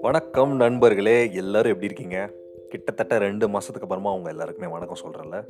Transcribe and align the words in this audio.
வணக்கம் 0.00 0.56
நண்பர்களே 0.56 1.32
எல்லாரும் 1.32 1.72
எப்படி 1.72 1.92
இருக்கீங்க? 1.92 2.30
கிட்டத்தட்ட 2.68 3.18
ரெண்டு 3.18 3.48
மாதத்துக்கு 3.48 3.82
அப்புறமா 3.82 4.10
அவங்க 4.10 4.28
எல்லாருக்குமே 4.28 4.72
வணக்கம் 4.72 4.96
சொல்கிறேன்ல 5.04 5.44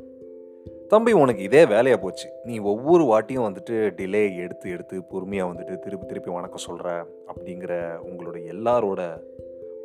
தம்பி 0.89 1.13
உனக்கு 1.13 1.43
இதே 1.43 1.67
வேலையாக 1.67 2.03
போச்சு. 2.03 2.29
நீ 2.45 2.59
ஒவ்வொரு 2.59 3.05
வாட்டியும் 3.05 3.47
வந்துட்டு 3.47 3.71
டிலே 3.71 4.37
எடுத்து 4.37 4.71
எடுத்து 4.71 5.03
பொறுமையாக 5.05 5.53
வந்துட்டு 5.53 5.79
திருப்பி 5.79 6.07
திருப்பி 6.07 6.31
வணக்கம் 6.31 6.59
சொல்கிற 6.59 7.03
அப்படிங்கிற 7.03 7.97
உங்களோட 8.07 8.37
எல்லாரோட 8.37 9.21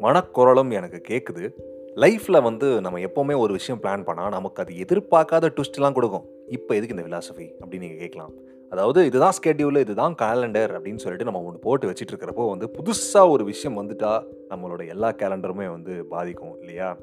மனக்குரலும் 0.01 0.71
எனக்கு 0.71 1.01
கேட்குது 1.07 1.49
லைஃப்பில் 1.95 2.43
வந்து 2.43 2.81
நம்ம 2.81 2.99
எப்போவுமே 2.99 3.37
ஒரு 3.37 3.53
விஷயம் 3.53 3.81
பிளான் 3.81 4.07
பண்ணால் 4.07 4.29
நமக்கு 4.29 4.63
அது 4.63 4.73
எதிர்பார்க்காத 4.73 5.49
ட்விஸ்ட்லாம் 5.49 5.93
கொடுக்கும். 5.93 6.25
இப்போ 6.47 6.75
எதுக்கு 6.75 6.95
இந்த 6.95 7.07
விலாசபி 7.07 7.51
அப்படின்னு 7.61 7.77
நீங்கள் 7.77 7.97
கேட்கலாம். 7.97 8.33
அதாவது 8.71 9.05
இதுதான் 9.05 9.35
ஸ்கெட்யூல் 9.37 9.79
இதுதான் 9.79 10.15
கேலண்டர் 10.21 10.71
அப்படின்னு 10.77 10.95
சொல்லிட்டு 10.95 11.25
நம்ம 11.25 11.41
ஒன்று 11.41 11.59
போட்டு 11.59 11.89
வச்சுட்டு 11.89 12.13
இருக்கிறப்போ 12.13 12.49
வந்து 12.49 12.71
புதுசாக 12.77 13.29
ஒரு 13.29 13.43
விஷயம் 13.43 13.77
வந்துட்டா 13.77 14.11
நம்மளோட 14.49 14.87
எல்லா 14.87 15.11
கேலண்டருமே 15.11 15.67
வந்து 15.69 16.05
பாதிக்கும் 16.05 16.55
இல்லையா? 16.59 16.97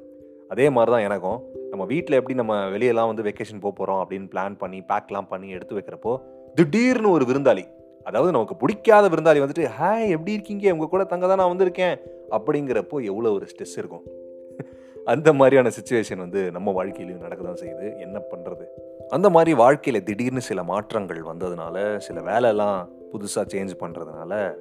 அதே 0.48 0.70
மாதிரி 0.70 0.92
தான் 0.92 1.02
எனக்கும். 1.02 1.38
நம்ம 1.70 1.84
வீட்டில் 1.84 2.16
எப்படி 2.16 2.34
நம்ம 2.34 2.54
வெளியெல்லாம் 2.68 3.06
வந்து 3.06 3.22
வெக்கேஷன் 3.22 3.60
போக 3.60 3.74
போகிறோம் 3.76 4.00
அப்படின்னு 4.02 4.26
பிளான் 4.34 4.56
பண்ணி 4.58 4.80
பேக்லாம் 4.88 5.28
பண்ணி 5.28 5.48
எடுத்து 5.50 5.78
வைக்கிறப்போ 5.78 6.12
திடீர்னு 6.54 7.10
ஒரு 7.10 7.24
விருந்தாளி 7.24 7.64
அதாவது 8.04 8.32
நமக்கு 8.32 8.56
பிடிக்காத 8.56 9.08
விருந்தாளி 9.08 9.40
வந்துட்டு 9.44 9.66
ஹே 9.66 10.08
எப்படி 10.08 10.32
இருக்கீங்க? 10.32 10.72
உங்கள் 10.72 10.88
கூட 10.88 11.04
தங்க 11.04 11.26
தான் 11.26 11.36
நான் 11.36 11.56
வந்திருக்கேன். 11.56 11.96
அப்படிங்கிறப்போ 12.30 13.04
எவ்வளோ 13.04 13.32
ஒரு 13.32 13.46
ஸ்ட்ரெஸ் 13.46 13.76
இருக்கும். 13.76 14.04
அந்த 15.06 15.32
மாதிரியான 15.32 15.68
சுச்சுவேஷன் 15.68 16.16
வந்து 16.16 16.50
நம்ம 16.50 16.84
வாழ்க்கையிலையும் 16.84 17.20
நடக்க 17.20 17.44
தான் 17.44 17.60
செய்யுது. 17.62 18.00
என்ன 18.00 18.20
பண்ணுறது 18.32 18.64
அந்த 19.08 19.30
மாதிரி 19.30 19.54
வாழ்க்கையில் 19.54 20.02
திடீர்னு 20.02 20.40
சில 20.40 20.62
மாற்றங்கள் 20.62 21.22
வந்ததுனால 21.22 21.96
சில 21.96 22.20
வேலைலாம் 22.20 22.78
புதுசாக 23.12 23.44
சேஞ்ச் 23.52 23.72
பண்ணுறதுனால 23.80 24.54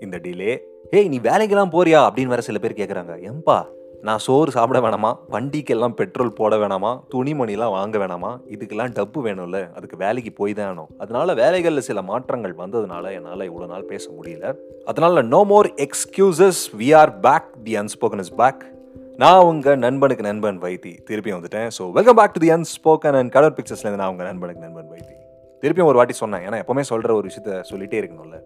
இந்த 0.00 0.18
டிலே 0.18 0.58
ஏய் 0.90 1.08
நீ 1.08 1.18
வேலைக்கெல்லாம் 1.18 1.74
போறியா? 1.76 2.00
அப்படின்னு 2.06 2.26
வேற 2.26 2.40
சில 2.40 2.58
பேர் 2.58 2.72
கேட்குறாங்க 2.72 3.14
ஏம்பா 3.30 3.64
நான் 4.02 4.18
சோறு 4.18 4.50
சாப்பிட 4.50 4.80
வேணாமா? 4.80 5.14
வண்டிக்கெல்லாம் 5.30 5.94
பெட்ரோல் 5.94 6.32
போட 6.32 6.56
வேணாமா? 6.56 7.00
துணிமணிலாம் 7.14 7.70
வாங்க 7.70 7.98
வேணாமா? 7.98 8.40
இதுக்கெல்லாம் 8.48 8.94
டப்பு 8.98 9.18
வேணும்ல 9.24 9.72
அதுக்கு 9.72 9.96
வேலைக்கு 9.96 10.32
போய் 10.32 10.54
தான் 10.54 10.66
வேணும் 10.66 10.88
அதனால 10.98 11.34
வேலைகளில் 11.34 11.80
சில 11.80 12.02
மாற்றங்கள் 12.02 12.54
வந்ததுனால 12.54 13.12
என்னால் 13.12 13.50
இவ்வளோ 13.50 13.66
நாள் 13.66 13.84
பேச 13.84 14.10
முடியல. 14.10 14.54
அதனால 14.84 15.22
no 15.22 15.44
more 15.44 15.66
excuses 15.66 16.62
we 16.78 16.94
are 16.94 17.20
back 17.20 17.50
the 17.64 17.76
unspoken 17.76 18.18
is 18.18 18.34
back 18.34 18.78
நான் 19.20 19.44
உங்கள் 19.44 19.78
நண்பனுக்கு 19.78 20.22
நண்பன் 20.22 20.62
வைத்தி. 20.62 20.98
திருப்பியும் 21.10 21.38
வந்துட்டேன். 21.38 21.70
So 21.78 21.92
welcome 21.92 22.14
back 22.14 22.32
to 22.32 22.40
the 22.40 22.50
unspoken 22.50 23.16
and 23.16 23.30
colour 23.30 23.52
பிக்சர்ஸ்லேருந்து 23.52 23.94
நான் 23.94 24.10
உங்கள் 24.10 24.26
நண்பனுக்கு 24.26 24.60
நண்பன் 24.60 24.90
வைத்தி. 24.90 25.14
திருப்பியும் 25.62 25.84
ஒரு 25.84 25.96
வாட்டி 25.96 26.12
சொன்னேன். 26.12 26.40
ஏன்னா 26.40 26.62
எப்பவுமே 26.62 26.80
சொல்கிற 26.80 27.14
ஒரு 27.14 27.28
விஷயத்த 27.28 27.62
சொல்லிட்டே 27.70 28.00
இருக்கணும்ல. 28.00 28.40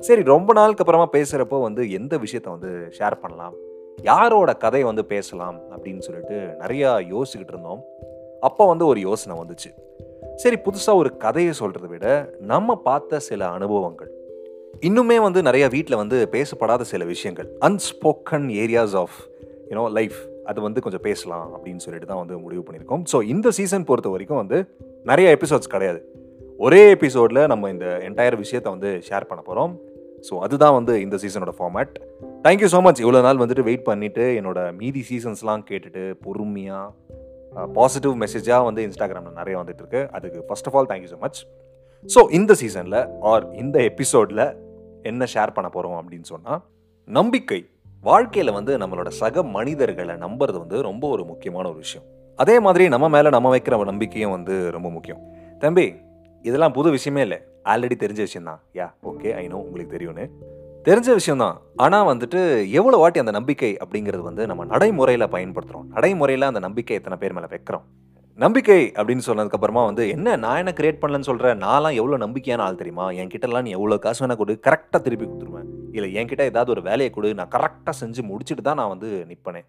சரி 0.00 0.22
ரொம்ப 0.22 0.52
நாளுக்கு 0.52 0.84
அப்புறமா 0.84 1.08
பேசுகிறப்போ 1.12 1.62
வந்து 1.62 1.90
எந்த 1.90 2.18
விஷயத்த 2.18 2.42
வந்து 2.42 2.92
ஷேர் 2.98 3.14
பண்ணலாம்? 3.20 3.54
யாரோட 4.02 4.54
கதையை 4.54 4.82
வந்து 4.82 5.04
பேசலாம்? 5.04 5.60
அப்படின்னு 5.70 5.98
சொல்லிட்டு 5.98 6.56
நிறையா 6.60 6.90
யோசிச்சுக்கிட்டு 7.14 7.54
இருந்தோம். 7.56 7.82
அப்போ 8.40 8.66
வந்து 8.66 8.86
ஒரு 8.86 9.00
யோசனை 9.00 9.42
வந்துச்சு. 9.42 9.70
சரி 10.36 10.56
புதுசாக 10.56 10.94
ஒரு 10.94 11.16
கதையை 11.16 11.54
சொல்கிறத 11.60 11.86
விட 11.86 12.34
நம்ம 12.38 12.76
பார்த்த 12.76 13.18
சில 13.18 13.48
அனுபவங்கள். 13.48 14.10
இன்னுமே 14.80 15.20
வந்து 15.20 15.42
நிறைய 15.42 15.68
வீட்டில் 15.68 15.96
வந்து 15.96 16.28
பேசப்படாத 16.32 16.80
சில 16.80 17.04
விஷயங்கள். 17.04 17.56
Unspoken 17.60 18.48
areas 18.62 18.94
of 18.94 19.30
you know 19.72 19.84
life 19.98 20.18
அது 20.50 20.60
வந்து 20.66 20.80
கொஞ்சம் 20.84 21.04
பேசலாம் 21.08 21.46
அப்படின்னு 21.56 21.82
சொல்லிட்டு 21.84 22.08
தான் 22.10 22.20
வந்து 22.22 22.36
முடிவு 22.44 22.62
பண்ணியிருக்கோம். 22.66 23.02
ஸோ 23.12 23.16
இந்த 23.34 23.48
சீசன் 23.58 23.86
பொறுத்த 23.90 24.08
வரைக்கும் 24.14 24.40
வந்து 24.42 24.58
நிறைய 25.10 25.28
எபிசோட்ஸ் 25.36 25.72
கிடையாது. 25.74 26.00
ஒரே 26.60 26.80
எபிசோடில் 26.96 27.40
நம்ம 27.52 27.70
இந்த 27.74 27.86
என்டையர் 28.08 28.36
விஷயத்தை 28.42 28.70
வந்து 28.74 28.90
ஷேர் 29.08 29.28
பண்ண 29.30 29.40
போகிறோம் 29.42 29.72
ஸோ 30.28 30.34
அதுதான் 30.46 30.74
வந்து 30.78 30.94
இந்த 31.04 31.16
சீசனோட 31.22 31.52
format 31.58 31.94
thank you 32.44 32.68
so 32.74 32.80
much 32.86 33.00
இவ்வளோ 33.04 33.20
நாள் 33.20 33.40
வந்துட்டு 33.42 33.64
வெயிட் 33.68 33.86
பண்ணிவிட்டு 33.88 34.24
என்னோட 34.38 34.58
மீதி 34.72 35.02
சீசன்ஸ்லாம் 35.10 35.64
கேட்டுட்டு 35.70 36.02
பொறுமையாக 36.24 37.66
பாசிட்டிவ் 37.74 38.14
மெசேஜாக 38.22 38.64
வந்து 38.64 38.82
இன்ஸ்டாகிராமில் 38.88 39.38
நிறைய 39.40 39.56
வந்துட்டு 39.58 39.82
இருக்கு 39.84 40.02
அதுக்கு 40.12 40.40
first 40.48 40.68
of 40.68 40.76
all 40.76 40.88
thank you 40.92 41.10
so 41.14 41.18
much 41.18 41.40
so 42.08 42.22
இந்த 42.30 42.52
சீசனில் 42.54 43.00
ஆர் 43.22 43.46
இந்த 43.54 43.78
எபிசோடில் 43.82 44.44
என்ன 45.02 45.26
ஷேர் 45.34 45.54
பண்ண 45.56 45.70
போகிறோம் 45.70 45.98
அப்படின்னு 46.00 46.22
சொன்னால் 46.24 46.62
நம்பிக்கை. 47.08 47.60
வாழ்க்கையில் 48.04 48.52
வந்து 48.52 48.78
நம்மளோட 48.78 49.08
சக 49.08 49.42
மனிதர்களை 49.42 50.14
நம்புறது 50.14 50.58
வந்து 50.58 50.82
ரொம்ப 50.82 51.08
ஒரு 51.08 51.24
முக்கியமான 51.24 51.68
ஒரு 51.68 51.76
விஷயம். 51.76 52.04
அதே 52.36 52.60
மாதிரி 52.60 52.88
நம்ம 52.88 53.08
மேலே 53.08 53.28
நம்ம 53.28 53.50
வைக்கிற 53.56 53.84
நம்பிக்கையும் 53.84 54.30
வந்து 54.30 54.54
ரொம்ப 54.70 54.90
முக்கியம். 54.90 55.20
தம்பி 55.58 55.84
இதெல்லாம் 56.42 56.72
புது 56.72 56.90
விஷயமே 56.90 57.20
இல்லை. 57.20 57.38
ஆல்ரெடி 57.64 57.96
தெரிஞ்ச 58.04 58.20
விஷயம் 58.28 58.44
தான் 58.44 58.60
யா 58.78 58.86
ஓகே 59.10 59.34
ஐ 59.34 59.44
நோ 59.46 59.56
உங்களுக்கு 59.56 59.92
தெரியும்னு. 59.92 60.24
தெரிஞ்ச 60.88 61.08
விஷயம் 61.12 61.38
தான் 61.38 61.56
ஆனால் 61.76 62.06
வந்துட்டு 62.06 62.70
எவ்வளோ 62.70 62.96
வாட்டி 62.96 63.18
அந்த 63.18 63.30
நம்பிக்கை 63.30 63.76
அப்படிங்கிறது 63.76 64.22
வந்து 64.22 64.46
நம்ம 64.46 64.64
நடைமுறையில் 64.64 65.32
பயன்படுத்துகிறோம் 65.34 65.86
நடைமுறையில் 65.96 66.50
அந்த 66.50 66.60
நம்பிக்கை 66.60 66.96
எத்தனை 66.96 67.18
பேர் 67.18 67.32
மேலே 67.32 67.50
வைக்கிறோம்? 67.50 67.84
நம்பிக்கை 68.34 68.92
அப்படின்னு 68.94 69.22
சொன்னதுக்கப்புறமா 69.26 69.84
வந்து 69.84 70.08
என்ன 70.08 70.36
நான் 70.36 70.56
என்ன 70.56 70.72
கிரியேட் 70.76 71.00
பண்ணலன்னு 71.00 71.28
சொல்கிறேன் 71.30 71.58
நான்லாம் 71.58 71.94
எவ்வளோ 71.94 72.26
நம்பிக்கையான 72.26 72.58
ஆள் 72.58 72.74
தெரியுமா? 72.74 73.10
என் 73.10 73.28
கிட்டலாம் 73.28 73.62
நீ 73.62 73.70
எவ்வளோ 73.70 73.98
காசு 73.98 74.26
வேணால் 74.26 74.36
கொடு 74.36 74.58
கரெக்டாக 74.66 75.00
திருப்பி 75.00 75.26
கொடுத்துருவேன். 75.26 75.68
இல்லை 75.92 76.14
என்கிட்ட 76.14 76.40
ஏதாவது 76.40 76.70
ஒரு 76.70 76.82
வேலையை 76.82 77.10
கொடு 77.10 77.34
நான் 77.34 77.48
கரெக்டாக 77.48 77.92
செஞ்சு 78.00 78.22
முடிச்சுட்டு 78.22 78.60
தான் 78.60 78.74
நான் 78.74 78.88
வந்து 78.88 79.26
நிற்பனேன் 79.28 79.66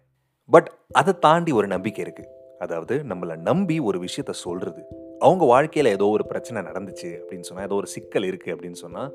பட் 0.50 0.72
அதை 0.92 1.18
தாண்டி 1.18 1.52
ஒரு 1.52 1.66
நம்பிக்கை 1.66 2.04
இருக்குது 2.04 2.30
அதாவது 2.58 3.04
நம்மளை 3.08 3.36
நம்பி 3.36 3.78
ஒரு 3.78 3.98
விஷயத்த 3.98 4.30
சொல்கிறது 4.30 4.82
அவங்க 5.18 5.44
வாழ்க்கையில் 5.44 5.92
ஏதோ 5.92 6.06
ஒரு 6.06 6.26
பிரச்சனை 6.26 6.62
நடந்துச்சு 6.62 7.08
அப்படின்னு 7.20 7.40
சொன்னால் 7.40 7.66
ஏதோ 7.66 7.74
ஒரு 7.74 7.86
சிக்கல் 7.86 8.22
இருக்குது 8.22 8.54
அப்படின்னு 8.54 8.72
சொன்னால் 8.72 9.12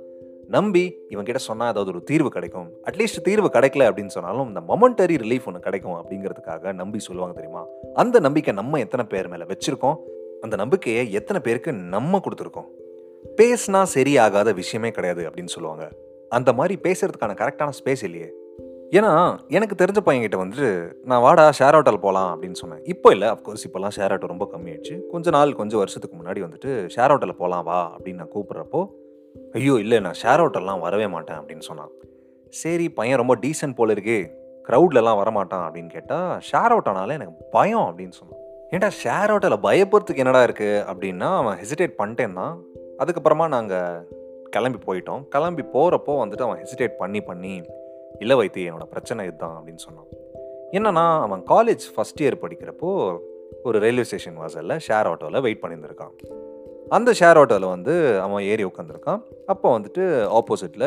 நம்பி 0.49 0.83
இவங்கிட்ட 1.09 1.35
சொன்னால் 1.35 1.67
ஏதாவது 1.67 1.91
ஒரு 1.91 2.03
தீர்வு 2.03 2.29
கிடைக்கும். 2.29 2.67
அட்லீஸ்ட் 2.83 3.21
தீர்வு 3.23 3.49
கிடைக்கல 3.53 3.87
அப்படின்னு 3.89 4.13
சொன்னாலும் 4.15 4.47
இந்த 4.47 4.61
மொமெண்டரி 4.67 5.15
ரிலீஃப் 5.23 5.45
ஒன்று 5.45 5.59
கிடைக்கும் 5.59 5.97
அப்படிங்கிறதுக்காக 5.99 6.73
நம்பி 6.73 6.99
சொல்லுவாங்க 6.99 7.35
தெரியுமா? 7.35 7.65
அந்த 7.93 8.19
நம்பிக்கை 8.19 8.53
நம்ம 8.53 8.79
எத்தனை 8.79 9.05
பேர் 9.05 9.27
மேலே 9.27 9.43
வச்சுருக்கோம்? 9.43 9.97
அந்த 10.41 10.55
நம்பிக்கையை 10.55 11.11
எத்தனை 11.11 11.41
பேருக்கு 11.41 11.73
நம்ம 11.73 12.21
கொடுத்துருக்கோம்? 12.25 12.67
பேசினா 13.37 13.83
சரியாகாத 13.95 14.53
விஷயமே 14.53 14.91
கிடையாது 14.91 15.29
அப்படின்னு 15.29 15.55
சொல்லுவாங்க. 15.55 15.91
அந்த 16.29 16.53
மாதிரி 16.53 16.79
பேசுறதுக்கான 16.83 17.35
கரெக்டான 17.41 17.69
ஸ்பேஸ் 17.79 18.03
இல்லையே. 18.03 18.29
ஏன்னா 18.91 19.37
எனக்கு 19.47 19.85
தெரிஞ்ச 19.85 19.99
பையன்கிட்ட 20.05 20.37
வந்துட்டு 20.43 20.69
நான் 21.03 21.21
வாடா 21.21 21.49
ஷேர் 21.59 21.77
ஆட்டோவில் 21.77 22.05
போகலாம் 22.05 22.29
அப்படின்னு 22.35 22.59
சொன்னேன். 22.61 22.79
இப்போ 22.83 23.11
இல்லை 23.11 23.27
அஃப்கோர்ஸ் 23.27 23.65
இப்போல்லாம் 23.67 23.95
ஷேர் 23.95 24.13
ஆட்டோ 24.13 24.27
ரொம்ப 24.27 24.49
கம்மியாயிடுச்சு. 24.53 24.95
கொஞ்ச 25.11 25.29
நாள் 25.29 25.53
கொஞ்சம் 25.53 25.77
வருஷத்துக்கு 25.77 26.17
முன்னாடி 26.17 26.41
வந்துட்டு 26.45 26.71
ஷேர் 26.95 27.13
ஆட்டோவில் 27.13 27.39
போகலாம் 27.43 27.63
வா 27.63 27.97
அப்படின்னு 27.97 28.21
நான் 28.21 28.33
கூப்பிட்றப்போ 28.35 28.81
ஐயோ 29.53 29.73
இல்லை 29.83 29.99
நான் 30.05 30.19
ஷேர் 30.21 30.41
ஆட்டோலாம் 30.43 30.83
வரவே 30.85 31.07
மாட்டேன் 31.07 31.39
அப்படின்னு 31.39 31.65
சொன்னான். 31.69 31.91
சரி 32.53 32.85
பையன் 32.89 33.19
ரொம்ப 33.21 33.35
டீசென்ட் 33.43 33.77
போல 33.79 33.93
இருக்கே 33.93 34.19
க்ரௌட்லலாம் 34.67 35.19
வரமாட்டான் 35.21 35.63
அப்படின்னு 35.65 35.91
கேட்டால் 35.95 36.29
ஷேர் 36.49 36.73
ஆட்டோனால 36.75 37.15
எனக்கு 37.17 37.45
பயம் 37.55 37.87
அப்படின்னு 37.89 38.15
சொன்னான். 38.19 38.41
ஏன்டா 38.73 38.89
ஷேர் 39.01 39.31
ஆட்டோவில் 39.35 39.63
பயப்படுறதுக்கு 39.67 40.23
என்னடா 40.23 40.41
இருக்குது 40.47 40.83
அப்படின்னா 40.91 41.29
அவன் 41.41 41.57
ஹெசிடேட் 41.61 41.99
பண்ணிட்டேன் 42.01 42.37
தான். 42.39 42.55
அதுக்கப்புறமா 43.01 43.47
நாங்கள் 43.55 44.03
கிளம்பி 44.55 44.79
போயிட்டோம். 44.87 45.23
கிளம்பி 45.35 45.63
போகிறப்போ 45.75 46.13
வந்துட்டு 46.23 46.45
அவன் 46.47 46.61
ஹெசிடேட் 46.63 46.95
பண்ணி 47.01 47.21
பண்ணி 47.21 47.55
இல்லை 48.23 48.35
வைத்தி 48.39 48.61
என்னோடய 48.69 48.91
பிரச்சனை 48.93 49.25
இதுதான் 49.27 49.55
அப்படின்னு 49.57 49.83
சொன்னான். 49.87 50.09
என்னன்னா 50.77 51.05
அவன் 51.25 51.41
காலேஜ் 51.53 51.85
ஃபஸ்ட் 51.95 52.21
இயர் 52.23 52.41
படிக்கிறப்போ 52.43 52.89
ஒரு 53.63 53.77
ரயில்வே 53.83 54.03
ஸ்டேஷன் 54.09 54.39
வாசலில் 54.41 54.81
ஷேர் 54.87 55.09
ஆட்டோவில் 55.11 55.43
வெயிட் 55.45 55.61
பண்ணியிருந்திருக்கான் 55.61 56.13
அந்த 56.97 57.09
ஷேர் 57.19 57.37
ஆட்டோவில் 57.39 57.71
வந்து 57.73 57.93
அவன் 58.23 58.45
ஏறி 58.51 58.63
உட்காந்துருக்கான் 58.69 59.19
அப்போ 59.51 59.67
வந்துட்டு 59.75 60.03
ஆப்போசிட்டில் 60.37 60.85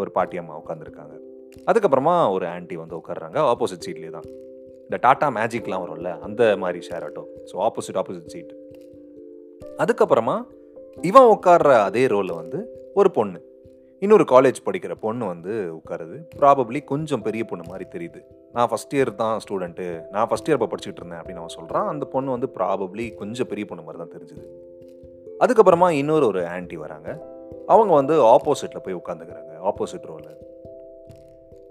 ஒரு 0.00 0.10
பாட்டி 0.16 0.36
அம்மா 0.42 0.54
உட்காந்துருக்காங்க 0.60 1.14
அதுக்கப்புறமா 1.68 2.14
ஒரு 2.34 2.46
ஆன்ட்டி 2.52 2.76
வந்து 2.82 2.96
உட்காடுறாங்க 3.00 3.38
ஆப்போசிட் 3.52 3.84
சீட்லேயே 3.86 4.12
தான். 4.16 4.28
இந்த 4.86 4.98
டாட்டா 5.04 5.26
மேஜிக்லாம் 5.38 5.82
வரும்ல 5.84 6.10
அந்த 6.26 6.42
மாதிரி 6.62 6.80
share 6.88 7.04
auto. 7.08 7.24
So 7.50 7.54
opposite 7.66 7.98
opposite 8.02 8.32
seat. 8.34 8.52
அதுக்கப்புறமா 9.84 10.36
இவன் 11.10 11.30
உட்கார்ற 11.34 11.72
அதே 11.88 12.06
ரோலில் 12.14 12.38
வந்து 12.40 12.60
ஒரு 13.00 13.10
பொண்ணு. 13.18 13.38
இன்னொரு 14.02 14.24
காலேஜ் 14.34 14.58
படிக்கிற 14.66 14.92
பொண்ணு 15.04 15.24
வந்து 15.32 15.52
உட்காருது 15.78 16.16
ப்ராபப்ளி 16.40 16.80
கொஞ்சம் 16.92 17.24
பெரிய 17.28 17.42
பொண்ணு 17.50 17.64
மாதிரி 17.70 17.86
தெரியுது. 17.94 18.20
நான் 18.56 18.68
ஃபஸ்ட் 18.70 18.94
இயர் 18.96 19.14
தான் 19.22 19.36
ஸ்டூடெண்ட்டு 19.44 19.86
நான் 20.14 20.28
ஃபஸ்ட் 20.30 20.48
இயர் 20.48 20.58
இப்போ 20.58 20.70
படிச்சுட்டு 20.72 21.00
இருந்தேன் 21.02 21.20
அப்படின்னு 21.20 21.42
அவன் 21.44 21.56
சொல்கிறான் 21.58 21.88
அந்த 21.92 22.04
பொண்ணு 22.14 22.36
வந்து 22.36 22.48
ப்ராபப்ளி 22.58 23.06
கொஞ்சம் 23.22 23.50
பெரிய 23.52 23.66
பொண்ணு 23.70 23.84
மாதிரி 23.86 24.00
தான் 24.04 24.14
தெரிஞ்சுது. 24.16 24.44
அதுக்கப்புறமா 25.40 25.90
இன்னொரு 25.90 26.26
ஒரு 26.26 26.42
ஆன்ட்டி 26.42 26.74
வராங்க. 26.74 27.30
அவங்க 27.66 27.94
வந்து 27.94 28.14
ஆப்போசிட்டில் 28.14 28.84
போய் 28.84 28.94
உட்காந்துக்கிறாங்க. 28.94 29.52
ஆப்போசிட் 29.64 30.06
ரோவில் 30.06 30.40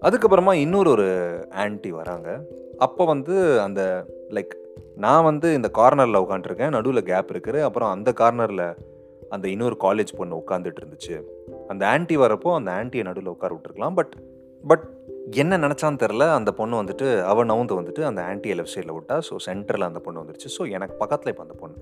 அதுக்கப்புறமா 0.01 0.53
இன்னொரு 0.53 0.89
ஒரு 0.89 1.07
ஆன்ட்டி 1.49 1.89
வராங்க. 1.89 2.41
அப்போ 2.77 3.05
வந்து 3.05 3.61
அந்த 3.61 4.05
லைக் 4.29 4.53
நான் 4.95 5.23
வந்து 5.23 5.53
இந்த 5.53 5.69
கார்னரில் 5.73 6.23
உட்காந்துருக்கேன். 6.23 6.69
நடுவில் 6.69 7.03
கேப் 7.03 7.31
இருக்குது. 7.31 7.61
அப்புறம் 7.61 7.89
அந்த 7.89 8.13
கார்னரில் 8.17 8.75
அந்த 9.29 9.47
இன்னொரு 9.47 9.77
காலேஜ் 9.79 10.17
பொண்ணு 10.17 10.35
உட்காந்துட்டு 10.35 10.81
இருந்துச்சு 10.81 11.23
அந்த 11.67 11.85
ஆன்ட்டி 11.85 12.17
வரப்போ 12.17 12.55
அந்த 12.55 12.71
ஆன்ட்டியை 12.71 13.03
நடுவில் 13.03 13.29
உட்கார 13.29 13.55
விட்டுருக்கலாம். 13.55 13.93
பட் 13.93 14.15
பட் 14.67 14.89
என்ன 15.31 15.57
நினச்சான்னு 15.57 15.97
தெரில 15.97 16.31
அந்த 16.31 16.51
பொண்ணு 16.51 16.83
வந்துட்டு 16.83 17.23
அவன் 17.23 17.49
நவுந்து 17.49 17.81
வந்துட்டு 17.81 18.03
அந்த 18.03 18.21
ஆன்டியை 18.21 18.55
லெஃப்ட் 18.55 18.75
சைடில் 18.75 18.93
விட்டா. 18.93 19.21
ஸோ 19.29 19.35
சென்டரில் 19.45 19.83
அந்த 19.83 19.99
பொண்ணு 19.99 20.21
வந்துருச்சு. 20.21 20.49
ஸோ 20.57 20.71
எனக்கு 20.71 20.95
பக்கத்தில் 20.95 21.33
இப்போ 21.33 21.43
அந்த 21.43 21.55
பொண்ணு. 21.59 21.77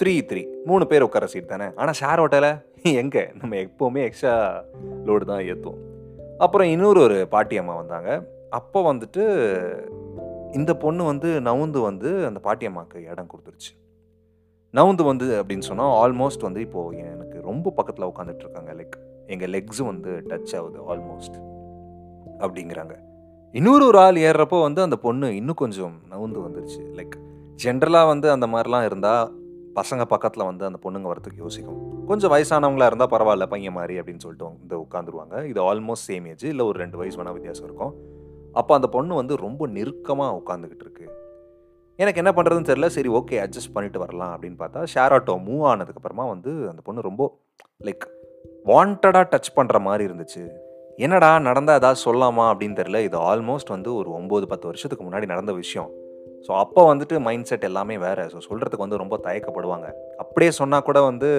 த்ரீ 0.00 0.12
த்ரீ 0.28 0.46
மூணு 0.64 0.86
பேர் 0.86 1.02
உட்கார 1.02 1.26
சீட் 1.26 1.48
தானே? 1.48 1.66
ஆனால் 1.76 1.96
ஷேர் 2.00 2.20
ஓட்டலை 2.22 2.62
எங்கே? 2.82 3.30
நம்ம 3.40 3.56
எப்போவுமே 3.56 4.02
எக்ஸ்ட்ரா 4.02 4.64
லோடு 5.06 5.24
தான் 5.24 5.40
ஏற்றுவோம் 5.40 5.80
அப்புறம் 6.38 6.68
இன்னொரு 6.68 7.00
ஒரு 7.00 7.28
பாட்டி 7.28 7.58
அம்மா 7.58 7.74
வந்தாங்க. 7.74 8.10
அப்போ 8.50 8.92
வந்துட்டு 8.92 9.22
இந்த 10.52 10.76
பொண்ணு 10.76 11.04
வந்து 11.04 11.40
நவுந்து 11.40 11.80
வந்து 11.80 12.26
அந்த 12.26 12.40
பாட்டி 12.40 12.66
அம்மாவுக்கு 12.66 13.04
இடம் 13.04 13.28
கொடுத்துருச்சு. 13.32 13.72
நவுந்து 14.74 15.02
வந்து 15.02 15.42
அப்படின்னு 15.42 15.58
சொன்னால் 15.58 15.94
ஆல்மோஸ்ட் 16.02 16.40
வந்து 16.40 16.60
இப்போது 16.60 16.98
எனக்கு 16.98 17.40
ரொம்ப 17.40 17.70
பக்கத்தில் 17.70 18.06
உட்காந்துட்டு 18.06 18.44
இருக்காங்க. 18.46 18.72
லைக் 18.72 18.96
எங்கள் 19.26 19.50
லெக்ஸும் 19.50 19.90
வந்து 19.92 20.22
டச் 20.28 20.56
ஆகுது 20.56 20.80
ஆல்மோஸ்ட் 20.94 21.36
அப்படிங்கிறாங்க. 22.38 22.96
இன்னொரு 23.52 23.86
ஒரு 23.86 23.98
ஆள் 23.98 24.14
ஏறுறப்போ 24.14 24.60
வந்து 24.60 24.82
அந்த 24.82 24.96
பொண்ணு 24.96 25.36
இன்னும் 25.36 25.54
கொஞ்சம் 25.54 25.92
நவுந்து 26.10 26.40
வந்துருச்சு. 26.46 26.80
லைக் 27.00 27.16
ஜென்ரலாக 27.64 28.06
வந்து 28.06 28.30
அந்த 28.30 28.46
மாதிரிலாம் 28.46 28.84
இருந்தால் 28.84 29.38
பசங்க 29.80 30.04
பக்கத்தில் 30.04 30.44
வந்து 30.44 30.64
அந்த 30.64 30.78
பொண்ணுங்க 30.82 31.12
வரத்துக்கு 31.12 31.36
யோசிக்கும். 31.36 32.06
கொஞ்சம் 32.06 32.32
வயசானவங்களா 32.32 32.86
இருந்தால் 32.86 33.08
பரவாயில்ல 33.08 33.46
பையன் 33.46 33.72
மாதிரி 33.72 34.00
அப்படின்னு 34.00 34.24
சொல்லிட்டு 34.26 34.44
வந்து 34.44 34.78
உட்காந்துருவாங்க. 34.78 35.44
இது 35.44 35.74
ஆல்மோஸ்ட் 35.74 36.08
சேம் 36.08 36.28
ஏஜ் 36.28 36.44
இல்லை 36.44 36.66
ஒரு 36.66 36.78
ரெண்டு 36.78 36.96
வயசு 36.96 37.22
வேணால் 37.22 37.32
வித்தியாசம் 37.32 37.64
இருக்கும். 37.64 37.94
அப்போ 38.52 38.74
அந்த 38.74 38.86
பொண்ணு 38.86 39.14
வந்து 39.14 39.36
ரொம்ப 39.36 39.66
நெருக்கமாக 39.66 40.40
உட்காந்துக்கிட்டு 40.40 40.86
இருக்கு. 40.86 41.08
எனக்கு 41.96 42.20
என்ன 42.24 42.42
பண்ணுறதுன்னு 42.42 42.68
தெரியல 42.70 42.86
சரி 42.86 43.08
ஓகே 43.08 43.36
அட்ஜஸ்ட் 43.44 43.72
பண்ணிட்டு 43.72 43.98
வரலாம் 43.98 44.32
அப்படின்னு 44.36 44.60
பார்த்தா 44.62 44.82
ஷேர் 44.94 45.14
ஆட்டோ 45.16 45.34
மூவ் 45.48 45.64
ஆனதுக்கப்புறமா 45.72 46.26
வந்து 46.28 46.68
அந்த 46.68 46.82
பொண்ணு 46.82 47.00
ரொம்ப 47.00 47.38
லைக் 47.84 48.06
வாண்டடாக 48.64 49.24
டச் 49.32 49.54
பண்ணுற 49.56 49.80
மாதிரி 49.80 50.12
இருந்துச்சு. 50.12 50.48
என்னடா 50.96 51.38
நடந்தால் 51.38 51.76
ஏதாவது 51.76 52.00
சொல்லலாமா 52.04 52.44
அப்படின்னு 52.50 52.78
தெரில 52.80 53.02
இது 53.02 53.18
ஆல்மோஸ்ட் 53.18 53.74
வந்து 53.76 53.94
ஒரு 53.94 54.10
ஒம்பது 54.10 54.42
பத்து 54.42 54.66
வருஷத்துக்கு 54.66 55.04
முன்னாடி 55.04 55.26
நடந்த 55.26 55.52
விஷயம். 55.52 55.90
ஸோ 56.46 56.50
அப்போ 56.62 56.82
வந்துட்டு 56.90 57.16
மைண்ட் 57.26 57.48
செட் 57.50 57.66
எல்லாமே 57.68 57.96
வேறு. 58.06 58.24
ஸோ 58.32 58.38
சொல்கிறதுக்கு 58.48 58.84
வந்து 58.86 59.02
ரொம்ப 59.02 59.16
தயக்கப்படுவாங்க. 59.26 59.86
அப்படியே 60.24 60.50
சொன்னால் 60.60 60.86
கூட 60.88 60.98
வந்து 61.10 61.30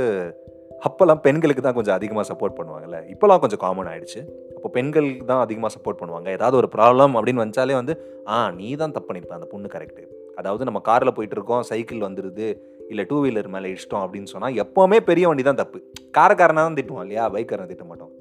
அப்போல்லாம் 0.88 1.22
பெண்களுக்கு 1.26 1.64
தான் 1.66 1.76
கொஞ்சம் 1.78 1.98
அதிகமாக 1.98 2.26
சப்போர்ட் 2.30 2.56
பண்ணுவாங்கல்ல. 2.60 3.00
இப்போல்லாம் 3.14 3.42
கொஞ்சம் 3.44 3.62
காமன் 3.66 3.90
ஆகிடுச்சு 3.92 4.22
அப்போ 4.58 4.70
பெண்கள் 4.78 5.10
தான் 5.32 5.42
அதிகமாக 5.46 5.72
சப்போர்ட் 5.76 6.00
பண்ணுவாங்க. 6.02 6.28
ஏதாவது 6.38 6.58
ஒரு 6.62 6.70
ப்ராப்ளம் 6.76 7.16
அப்படின்னு 7.18 7.44
வந்தாலே 7.46 7.76
வந்து 7.82 7.94
ஆ 8.34 8.38
நீ 8.60 8.70
தான் 8.82 8.96
தப்பு 8.96 9.10
பண்ணியிருப்ப 9.10 9.38
அந்த 9.40 9.50
பொண்ணு 9.54 9.74
கரெக்டு 9.76 10.04
அதாவது 10.40 10.64
நம்ம 10.70 10.80
காரில் 10.90 11.16
போயிட்டு 11.18 11.36
இருக்கோம் 11.38 11.64
சைக்கிள் 11.72 12.06
வந்துடுது 12.08 12.48
இல்லை 12.92 13.04
டூ 13.10 13.18
வீலர் 13.24 13.50
மேலே 13.56 13.70
இஷ்டம் 13.78 14.04
அப்படின்னு 14.06 14.32
சொன்னால் 14.34 14.58
எப்போவுமே 14.64 14.98
பெரிய 15.10 15.28
வண்டி 15.30 15.44
தான் 15.50 15.62
தப்பு. 15.62 15.80
காரக்காரனாக 16.18 16.66
தான் 16.68 16.78
திட்டுவோம் 16.80 17.04
இல்லையா? 17.06 17.26
பைக்காரனை 17.36 17.68
திட்ட 17.72 17.86
மாட்டோம் 17.90 18.12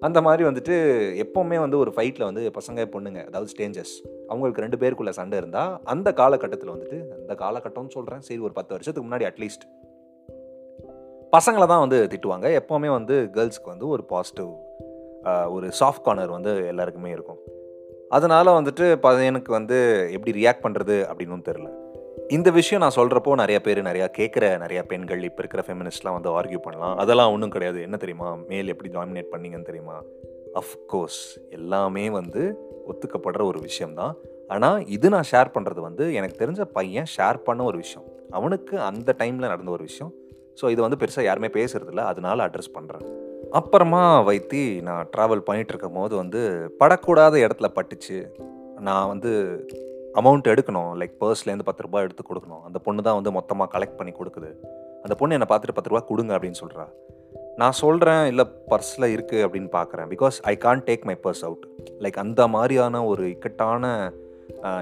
அந்த 0.00 0.20
மாதிரி 0.20 0.48
வந்துட்டு 0.48 0.74
எப்போவுமே 1.24 1.58
வந்து 1.58 1.78
ஒரு 1.78 1.92
ஃபைட்டில் 1.96 2.24
வந்து 2.24 2.50
பசங்க 2.50 2.84
பொண்ணுங்க 2.92 3.26
அதாவது 3.26 3.52
ஸ்டேஞ்சஸ் 3.56 3.92
அவங்களுக்கு 4.28 4.60
ரெண்டு 4.60 4.76
பேருக்குள்ள 4.76 5.08
சண்டை 5.08 5.38
இருந்தால் 5.38 5.80
அந்த 5.84 6.12
காலகட்டத்தில் 6.12 6.70
வந்துட்டு 6.70 6.98
அந்த 7.18 7.34
காலகட்டம்னு 7.34 7.88
சொல்கிறேன் 7.88 8.20
சரி 8.20 8.40
ஒரு 8.40 8.52
பத்து 8.52 8.72
வருஷத்துக்கு 8.72 9.10
முன்னாடி 9.10 9.26
அட்லீஸ்ட் 9.30 9.66
பசங்களை 11.36 11.66
தான் 11.66 11.88
வந்து 11.88 12.08
திட்டுவாங்க. 12.12 12.46
எப்போவுமே 12.60 12.90
வந்து 12.90 13.30
கேர்ள்ஸ்க்கு 13.34 13.64
வந்து 13.64 13.88
ஒரு 13.88 14.04
பாசிட்டிவ் 14.04 14.50
ஒரு 15.48 15.70
சாஃப்ட் 15.80 16.02
கார்னர் 16.02 16.30
வந்து 16.30 16.66
எல்லாருக்குமே 16.66 17.10
இருக்கும். 17.10 17.40
அதனால் 18.08 18.46
வந்துட்டு 18.46 18.86
பையனுக்கு 19.02 19.50
வந்து 19.50 20.08
எப்படி 20.12 20.32
ரியாக்ட் 20.40 20.64
பண்ணுறது 20.64 20.96
அப்படின்னு 21.10 21.48
தெரில 21.48 21.89
இந்த 22.18 22.50
விஷயம் 22.50 22.80
நான் 22.80 22.96
சொல்கிறப்போ 22.96 23.34
நிறைய 23.34 23.60
பேர் 23.60 23.78
நிறையா 23.82 24.06
கேட்குற 24.18 24.58
நிறையா 24.58 24.82
பெண்கள் 24.82 25.22
இப்போ 25.22 25.42
இருக்கிற 25.42 25.62
ஃபெமினிஸ்ட்லாம் 25.66 26.12
வந்து 26.12 26.40
ஆர்கியூ 26.40 26.56
பண்ணலாம். 26.56 26.96
அதெல்லாம் 26.96 27.32
ஒன்றும் 27.32 27.50
கிடையாது. 27.50 27.82
என்ன 27.82 27.96
தெரியுமா? 27.96 28.34
மேல் 28.34 28.68
எப்படி 28.68 28.90
டாமினேட் 28.98 29.30
பண்ணீங்கன்னு 29.32 29.62
தெரியுமா? 29.62 30.02
அஃப்கோர்ஸ் 30.54 31.38
எல்லாமே 31.50 32.10
வந்து 32.10 32.58
ஒத்துக்கப்படுற 32.88 33.44
ஒரு 33.44 33.60
விஷயம்தான். 33.60 34.14
ஆனால் 34.48 34.86
இது 34.86 35.08
நான் 35.08 35.28
ஷேர் 35.32 35.54
பண்ணுறது 35.54 35.80
வந்து 35.80 36.14
எனக்கு 36.14 36.46
தெரிஞ்ச 36.46 36.60
பையன் 36.60 37.10
ஷேர் 37.16 37.36
பண்ண 37.36 37.64
ஒரு 37.64 37.76
விஷயம். 37.76 38.06
அவனுக்கு 38.30 38.80
அந்த 38.80 39.14
டைமில் 39.18 39.52
நடந்த 39.54 39.70
ஒரு 39.70 39.82
விஷயம். 39.82 40.12
ஸோ 40.62 40.70
இது 40.70 40.80
வந்து 40.82 41.06
பெருசாக 41.06 41.22
யாருமே 41.22 41.46
பேசுறதில்ல. 41.46 41.96
அதனால 41.96 42.46
அட்ரஸ் 42.46 42.76
பண்ணுறேன் 42.78 43.04
அப்புறமா 43.50 44.22
வைத்தி 44.22 44.82
நான் 44.82 45.08
ட்ராவல் 45.16 45.46
பண்ணிகிட்டு 45.46 45.68
இருக்கும் 45.68 45.92
போது 45.92 46.16
வந்து 46.16 46.40
படக்கூடாத 46.80 47.34
இடத்துல 47.46 47.68
பட்டுச்சு. 47.78 48.18
நான் 48.80 49.08
வந்து 49.08 49.32
அமௌண்ட் 50.18 50.50
எடுக்கணும். 50.52 50.90
லைக் 51.00 51.14
பர்ஸ்லேருந்து 51.22 51.66
பத்து 51.68 51.84
ரூபாய் 51.86 52.04
எடுத்து 52.06 52.24
கொடுக்கணும். 52.28 52.62
அந்த 52.68 52.78
பொண்ணு 52.86 53.00
தான் 53.06 53.18
வந்து 53.18 53.32
மொத்தமாக 53.38 53.68
கலெக்ட் 53.74 53.98
பண்ணி 53.98 54.12
கொடுக்குது. 54.18 54.50
அந்த 55.04 55.14
பொண்ணு 55.20 55.36
என்னை 55.36 55.48
பார்த்துட்டு 55.50 55.76
பத்து 55.76 55.90
ரூபா 55.92 56.02
கொடுங்க 56.10 56.32
அப்படின்னு 56.36 56.60
சொல்கிறா 56.62 56.86
நான் 57.60 57.76
சொல்கிறேன் 57.82 58.24
இல்லை 58.30 58.44
பர்ஸில் 58.70 59.06
இருக்குது 59.14 59.44
அப்படின்னு 59.46 59.70
பார்க்குறேன். 59.78 60.08
Because 60.12 60.36
I 60.52 60.54
can 60.64 60.82
take 60.88 61.06
my 61.10 61.16
purse 61.24 61.42
out 61.48 61.64
like 62.04 62.18
அந்த 62.24 62.42
மாதிரியான 62.54 63.02
ஒரு 63.10 63.24
இக்கட்டான 63.34 63.92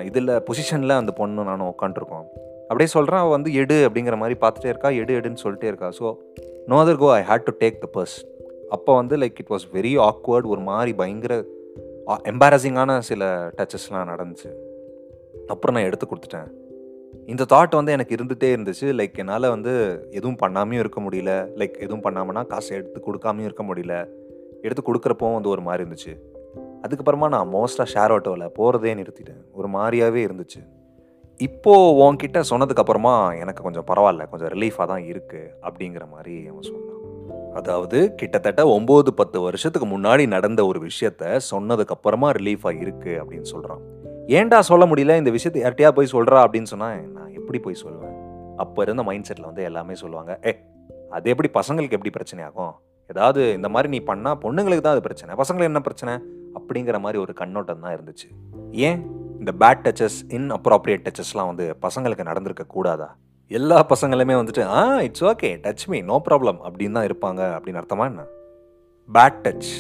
இதில் 0.09 0.33
பொசிஷனில் 0.49 1.01
அந்த 1.01 1.13
பொண்ணு 1.21 1.49
நானும் 1.51 1.71
உட்காண்ட்ருக்கோம் 1.73 2.27
அப்படியே 2.69 2.91
சொல்கிறேன் 2.95 3.23
அவள் 3.23 3.37
வந்து 3.37 3.51
எடு 3.63 3.77
அப்படிங்கிற 3.89 4.17
மாதிரி 4.23 4.37
பார்த்துட்டே 4.43 4.71
இருக்கா. 4.73 4.91
எடு 5.03 5.13
எடுன்னு 5.21 5.43
சொல்லிட்டே 5.45 5.69
இருக்கா. 5.73 5.89
So 5.99 6.07
no 6.71 6.79
other 6.85 7.01
go 7.03 7.11
I 7.19 7.23
had 7.31 7.47
to 7.49 7.55
take 7.63 7.79
the 7.85 7.89
purse 7.97 8.17
அப்போ 8.77 8.95
வந்து 9.01 9.17
like 9.23 9.39
it 9.43 9.53
was 9.55 9.67
very 9.77 9.93
awkward 10.09 10.49
ஒரு 10.55 10.63
மாதிரி 10.71 10.93
பயங்கர 11.03 11.37
எம்பாரசிங்கான 12.33 12.99
சில 13.11 13.23
டச்சஸ்லாம் 13.59 14.11
நடந்துச்சு. 14.13 14.51
அப்புறம் 15.49 15.77
நான் 15.77 15.85
எடுத்து 15.85 16.07
கொடுத்துட்டேன். 16.07 16.49
இந்த 17.27 17.45
தாட் 17.53 17.71
வந்து 17.71 17.93
எனக்கு 17.93 18.17
இருந்துகிட்டே 18.17 18.49
இருந்துச்சு. 18.57 18.87
லைக் 19.01 19.15
என்னால் 19.15 19.49
வந்து 19.49 19.73
எதுவும் 20.11 20.37
பண்ணாமையும் 20.43 20.79
இருக்க 20.79 21.01
முடியல. 21.01 21.33
லைக் 21.59 21.79
எதுவும் 21.79 22.03
பண்ணாமனா 22.03 22.47
காசு 22.47 22.75
எடுத்து 22.75 23.03
கொடுக்காமையும் 23.07 23.49
இருக்க 23.51 23.65
முடியல. 23.65 24.09
எடுத்து 24.63 24.83
கொடுக்குறப்போ 24.83 25.33
வந்து 25.33 25.49
ஒரு 25.49 25.61
மாதிரி 25.61 25.91
இருந்துச்சு. 25.91 26.19
அதுக்கப்புறமா 26.83 27.29
நான் 27.29 27.53
மோஸ்ட்டாக 27.53 27.93
ஷேர் 27.95 28.15
ஆட்டோவில் 28.17 28.49
போகிறதே 28.49 28.95
நிறுத்திட்டேன். 28.95 29.43
ஒரு 29.53 29.69
மாதிரியாகவே 29.69 30.27
இருந்துச்சு. 30.27 30.69
இப்போது 31.37 31.99
உன்கிட்ட 32.03 32.43
சொன்னதுக்கப்புறமா 32.51 33.41
எனக்கு 33.41 33.63
கொஞ்சம் 33.63 33.85
பரவாயில்ல. 33.87 34.29
கொஞ்சம் 34.29 34.49
ரிலீஃபாக 34.49 34.87
தான் 34.87 35.03
இருக்குது 35.03 35.51
அப்படிங்கிற 35.63 36.09
மாதிரி 36.11 36.47
அவன் 36.47 36.63
சொன்னான். 36.63 36.97
அதாவது 37.55 38.15
கிட்டத்தட்ட 38.15 38.65
ஒம்பது 38.65 39.09
பத்து 39.09 39.41
வருஷத்துக்கு 39.41 39.99
முன்னாடி 39.99 40.27
நடந்த 40.27 40.67
ஒரு 40.67 40.81
விஷயத்த 40.81 41.41
சொன்னதுக்கப்புறமா 41.51 42.29
ரிலீஃபாக 42.39 42.81
இருக்குது 42.81 43.21
அப்படின்னு 43.21 43.41
சொல்கிறான் 43.41 43.97
ஏன்டா 44.37 44.59
சொல்ல 44.59 44.85
முடியல? 44.87 45.17
இந்த 45.17 45.31
விஷயத்தை 45.31 45.61
யார்ட்டையா 45.63 45.91
போய் 45.91 46.13
சொல்கிறா 46.13 46.39
அப்படின்னு 46.45 46.63
சொன்னால் 46.63 47.01
நான் 47.11 47.33
எப்படி 47.35 47.59
போய் 47.59 47.83
சொல்லுவேன் 47.83 48.17
அப்போ 48.57 48.83
இருந்த 48.83 49.03
மைண்ட் 49.03 49.27
செட்டில் 49.29 49.49
வந்து 49.51 49.63
எல்லாமே 49.63 49.95
சொல்லுவாங்க 49.95 50.41
ஏ 50.47 50.53
அது 51.11 51.31
எப்படி 51.31 51.49
பசங்களுக்கு 51.55 51.97
எப்படி 51.99 52.11
பிரச்சனை 52.11 52.45
ஆகும்? 52.45 52.75
ஏதாவது 53.07 53.53
இந்த 53.53 53.69
மாதிரி 53.69 53.89
நீ 53.89 54.05
பண்ணால் 54.07 54.39
பொண்ணுங்களுக்கு 54.43 54.81
தான் 54.81 54.93
அது 54.93 55.01
பிரச்சனை. 55.01 55.35
பசங்களுக்கு 55.35 55.71
என்ன 55.73 55.81
பிரச்சனை? 55.81 56.15
அப்படிங்கிற 56.55 57.01
மாதிரி 57.01 57.23
ஒரு 57.23 57.33
கண்ணோட்டம் 57.33 57.81
தான் 57.81 57.95
இருந்துச்சு. 57.97 58.29
ஏன்? 58.71 59.01
இந்த 59.39 59.53
பேட் 59.59 59.83
டச்சஸ் 59.85 60.19
இன் 60.29 60.53
அப்ராப்ரியேட் 60.53 61.07
டச்சஸ்லாம் 61.07 61.47
வந்து 61.47 61.77
பசங்களுக்கு 61.83 62.25
நடந்திருக்க 62.25 62.65
கூடாதா? 62.67 63.17
எல்லா 63.49 63.87
பசங்களுமே 63.89 64.37
வந்துட்டு 64.41 64.63
ஆ 64.63 65.01
it's 65.01 65.25
okay 65.25 65.51
touch 65.67 65.87
me 65.87 66.01
no 66.01 66.23
problem 66.31 66.61
அப்படின்னு 66.67 66.93
தான் 66.93 67.09
இருப்பாங்க. 67.11 67.41
அப்படின்னு 67.59 67.83
அர்த்தமா 67.83 68.05
என்ன? 68.05 68.25
பேட் 69.15 69.41
டச் 69.43 69.71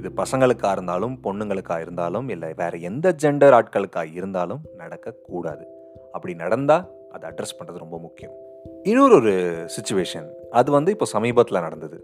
இது 0.00 0.10
பசங்களுக்காக 0.16 0.72
இருந்தாலும் 0.72 1.14
பொண்ணுங்களுக்காக 1.24 1.80
இருந்தாலும் 1.80 2.28
இல்லை 2.28 2.50
வேறு 2.56 2.76
எந்த 2.80 3.16
ஜெண்டர் 3.22 3.54
ஆட்களுக்காக 3.58 4.08
இருந்தாலும் 4.12 4.62
நடக்கக்கூடாது. 4.78 5.64
அப்படி 6.12 6.34
நடந்தால் 6.34 6.84
அதை 7.10 7.24
அட்ரஸ் 7.30 7.56
பண்ணுறது 7.58 7.82
ரொம்ப 7.84 7.98
முக்கியம். 7.98 8.34
இன்னொரு 8.82 9.14
ஒரு 9.14 9.34
சுச்சுவேஷன் 9.76 10.28
அது 10.50 10.70
வந்து 10.70 10.90
இப்போ 10.90 11.04
சமீபத்தில் 11.04 11.60
நடந்தது. 11.60 11.98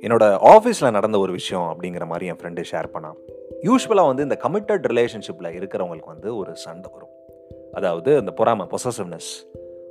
என்னோட 0.00 0.24
ஆஃபீஸில் 0.54 0.90
நடந்த 0.90 1.18
ஒரு 1.18 1.32
விஷயம் 1.32 1.66
அப்படிங்கிற 1.72 2.06
மாதிரி 2.06 2.26
என் 2.26 2.40
ஃப்ரெண்டு 2.40 2.64
ஷேர் 2.70 2.88
பண்ணான். 2.94 3.16
யூஸ்வலாக 3.62 4.10
வந்து 4.10 4.22
இந்த 4.22 4.36
கமிட்டட் 4.44 4.84
ரிலேஷன்ஷிப்பில் 4.90 5.56
இருக்கிறவங்களுக்கு 5.58 6.12
வந்து 6.14 6.36
ஒரு 6.36 6.52
சண்டை 6.56 6.90
வரும். 6.92 7.14
அதாவது 7.72 8.10
அந்த 8.16 8.30
பொறாமை 8.30 8.66
பொசசிவ்னஸ் 8.74 9.30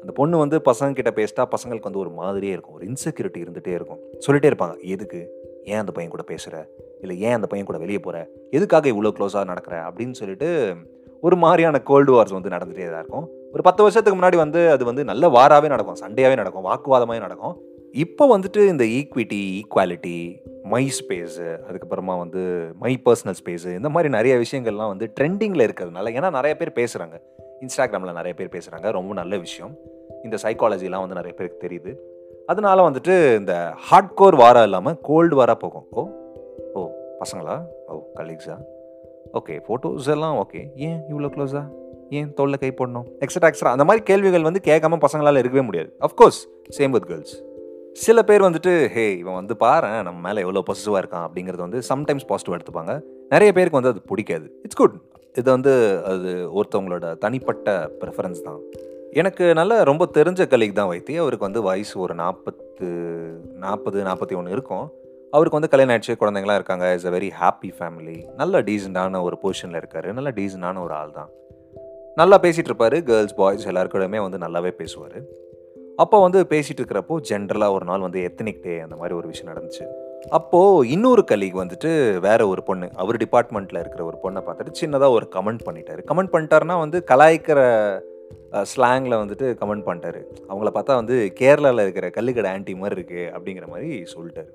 அந்த 0.01 0.11
பொண்ணு 0.19 0.37
வந்து 0.37 0.57
பசங்க 0.65 0.97
கிட்ட 0.97 1.11
பேசிட்டா 1.19 1.43
பசங்களுக்கு 1.55 1.89
வந்து 1.89 1.99
ஒரு 1.99 2.11
மாதிரியே 2.11 2.51
இருக்கும். 2.51 2.75
ஒரு 2.75 2.85
இன்செக்யூரிட்டி 2.85 3.39
இருந்துகிட்டே 3.45 3.73
இருக்கும். 3.79 4.01
சொல்லிகிட்டே 4.25 4.49
இருப்பாங்க 4.51 4.75
எதுக்கு? 4.95 5.21
ஏன் 5.63 5.81
அந்த 5.83 5.91
பையன் 5.91 6.13
கூட 6.15 6.23
பேசுகிற 6.23 6.57
இல்லை 7.01 7.21
ஏன் 7.21 7.33
அந்த 7.33 7.47
பையன் 7.47 7.65
கூட 7.65 7.77
வெளியே 7.77 7.99
போகிற 7.99 8.29
எதுக்காக 8.51 8.89
இவ்வளோ 8.89 9.11
க்ளோஸாக 9.17 9.45
நடக்கிற? 9.45 9.89
அப்படின்னு 9.89 10.11
சொல்லிட்டு 10.11 10.75
ஒரு 11.21 11.35
மாதிரியான 11.35 11.79
கோல்டு 11.79 12.11
வார்ஸ் 12.13 12.33
வந்து 12.33 12.49
நடந்துகிட்டே 12.49 12.91
தான் 12.91 13.03
இருக்கும். 13.03 13.27
ஒரு 13.53 13.61
பத்து 13.61 13.81
வருஷத்துக்கு 13.83 14.21
முன்னாடி 14.21 14.35
வந்து 14.35 14.69
அது 14.69 14.85
வந்து 14.85 15.03
நல்ல 15.03 15.27
வாராகவே 15.27 15.67
நடக்கும் 15.67 15.95
சண்டையாகவே 15.95 16.35
நடக்கும் 16.35 16.65
வாக்குவாதமாகவே 16.65 17.19
நடக்கும். 17.19 17.57
இப்போ 17.91 18.37
வந்துட்டு 18.37 18.67
இந்த 18.67 18.83
ஈக்விட்டி 18.83 19.59
ஈக்குவாலிட்டி 19.59 20.35
மை 20.63 20.91
ஸ்பேஸு 20.99 21.57
அதுக்கப்புறமா 21.67 22.17
வந்து 22.17 22.67
மை 22.79 23.01
பர்சனல் 23.05 23.37
ஸ்பேஸு 23.43 23.75
இந்த 23.75 23.89
மாதிரி 23.89 24.09
நிறைய 24.13 24.35
விஷயங்கள்லாம் 24.35 24.87
வந்து 24.87 25.13
ட்ரெண்டிங்கில் 25.19 25.65
இருக்கிறதுனால 25.67 26.11
ஏன்னா 26.17 26.29
நிறைய 26.31 26.57
பேர் 26.57 26.71
பேசுகிறாங்க 26.75 27.17
இன்ஸ்டாகிராமில் 27.61 28.13
நிறைய 28.13 28.33
பேர் 28.33 28.53
பேசுகிறாங்க 28.55 28.91
ரொம்ப 28.91 29.13
நல்ல 29.13 29.37
விஷயம். 29.37 29.73
இந்த 30.23 30.37
சைக்காலஜிலாம் 30.43 31.03
வந்து 31.05 31.15
நிறைய 31.15 31.33
பேருக்கு 31.37 31.67
தெரியுது. 31.67 31.93
அதனால 32.45 32.89
வந்துட்டு 32.89 33.35
இந்த 33.37 33.73
ஹார்ட் 33.75 34.13
கோர் 34.13 34.35
வாரம் 34.35 34.63
இல்லாமல் 34.63 34.97
கோல்டு 35.01 35.45
வாராக 35.45 35.53
போகும். 35.53 35.85
ஓ 35.89 36.25
பசங்களா? 37.27 37.55
ஓ 37.87 37.95
கலீக்ஸா 38.19 38.55
ஓகே 39.33 39.55
ஃபோட்டோஸ் 39.65 40.07
எல்லாம் 40.13 40.35
ஓகே 40.43 40.61
ஏன் 40.75 40.99
இவ்வளோ 41.11 41.29
க்ளோஸா 41.35 41.63
ஏன் 42.09 42.33
தோளில் 42.33 42.59
கை 42.61 42.69
போடணும்? 42.77 43.07
எக்ஸ்ட்ரா 43.19 43.47
எக்ஸ்ட்ரா 43.47 43.71
அந்த 43.71 43.85
மாதிரி 43.85 44.03
கேள்விகள் 44.05 44.41
வந்து 44.41 44.61
கேட்காம 44.63 44.99
பசங்களால் 45.05 45.39
இருக்கவே 45.41 45.63
முடியாது. 45.65 45.89
அஃப்கோர்ஸ் 46.07 46.39
சேம் 46.77 46.89
வித் 46.89 47.07
கேர்ள்ஸ் 47.11 47.35
சில 47.93 48.23
பேர் 48.23 48.41
வந்துட்டு 48.41 48.71
ஹே 48.95 49.17
இவன் 49.17 49.33
வந்து 49.33 49.57
பாரு 49.57 50.03
நம்ம 50.03 50.19
மேலே 50.27 50.39
எவ்வளோ 50.45 50.63
பாசிட்டிவாக 50.67 51.01
இருக்கான் 51.03 51.25
அப்படிங்கிறது 51.27 51.63
வந்து 51.65 51.79
சம்டைம்ஸ் 51.89 52.27
பாசிட்டிவ் 52.27 52.55
எடுத்துப்பாங்க. 52.57 52.93
நிறைய 53.29 53.51
பேருக்கு 53.53 53.79
வந்து 53.79 53.89
அது 53.89 54.01
பிடிக்காது. 54.01 54.47
இட்ஸ் 54.63 54.75
குட் 54.75 54.95
இது 55.35 55.51
வந்து 55.51 56.03
அது 56.05 56.29
ஒருத்தவங்களோட 56.59 57.17
தனிப்பட்ட 57.17 57.89
ப்ரிஃபரன்ஸ் 58.01 58.41
தான். 58.41 58.59
எனக்கு 59.11 59.53
நல்ல 59.53 59.83
ரொம்ப 59.83 60.07
தெரிஞ்ச 60.13 60.41
கலீக் 60.53 60.79
தான் 60.79 60.89
வைத்தி 60.91 61.15
அவருக்கு 61.23 61.47
வந்து 61.47 61.61
வயசு 61.61 61.99
ஒரு 61.99 62.13
நாற்பத்து 62.13 62.87
நாற்பது 63.65 64.03
நாற்பத்தி 64.03 64.35
ஒன்று 64.35 64.51
இருக்கும். 64.51 64.87
அவருக்கு 65.31 65.57
வந்து 65.59 65.69
கல்யாணம் 65.69 65.93
ஆயிடுச்சு 65.95 66.19
குழந்தைங்களாம் 66.21 66.59
இருக்காங்க. 66.59 66.93
Is 66.93 67.05
a 67.05 67.09
very 67.09 67.29
happy 67.41 67.69
family 67.77 68.17
நல்ல 68.35 68.61
டீசெண்டான 68.61 69.21
ஒரு 69.21 69.37
பொசிஷனில் 69.43 69.75
இருக்கார். 69.75 70.13
நல்ல 70.13 70.31
டீசெண்டான 70.31 70.81
ஒரு 70.83 70.93
ஆள் 70.93 71.11
தான். 71.11 71.29
நல்லா 72.15 72.39
பேசிகிட்டு 72.39 72.71
இருப்பார். 72.71 73.03
கேர்ள்ஸ் 73.03 73.35
பாய்ஸ் 73.35 73.67
எல்லாருக்கூடமே 73.67 74.21
வந்து 74.25 74.37
நல்லாவே 74.37 74.69
பேசுவார். 74.69 75.17
அப்போ 75.95 76.21
வந்து 76.21 76.39
பேசிகிட்டு 76.49 76.81
இருக்கிறப்போ 76.81 77.15
ஜென்ரலாக 77.29 77.71
ஒரு 77.71 77.85
நாள் 77.85 77.99
வந்து 77.99 78.19
எத்தனிக் 78.21 78.61
டே 78.61 78.79
அந்த 78.79 78.95
மாதிரி 78.95 79.15
ஒரு 79.15 79.27
விஷயம் 79.27 79.51
நடந்துச்சு. 79.53 79.85
அப்போது 80.29 80.89
இன்னொரு 80.89 81.23
கலீக் 81.31 81.61
வந்துட்டு 81.63 82.19
வேற 82.19 82.47
ஒரு 82.47 82.63
பொண்ணு 82.63 82.89
அவர் 82.93 83.17
டிபார்ட்மெண்ட்டில் 83.17 83.79
இருக்கிற 83.79 84.03
ஒரு 84.05 84.17
பொண்ணை 84.23 84.43
பார்த்துட்டு 84.47 84.79
சின்னதாக 84.81 85.09
ஒரு 85.09 85.27
கமெண்ட் 85.35 85.65
பண்ணிட்டாரு. 85.65 86.03
கமெண்ட் 86.11 86.33
பண்ணிட்டாருன்னா 86.33 86.77
வந்து 86.79 87.03
கலாய்க்கிற 87.11 87.59
ஸ்லாங்கில் 88.71 89.21
வந்துட்டு 89.23 89.47
கமெண்ட் 89.61 89.87
பண்ணிட்டாரு. 89.87 90.21
அவங்கள 90.49 90.69
பார்த்தா 90.77 90.95
வந்து 91.01 91.33
கேரளாவில் 91.39 91.85
இருக்கிற 91.87 92.07
கல்லுக்கடை 92.09 92.47
ஆன்டி 92.47 92.75
மாதிரி 92.75 93.01
இருக்குது 93.01 93.29
அப்படிங்கிற 93.37 93.67
மாதிரி 93.67 94.03
சொல்லிட்டாரு. 94.15 94.51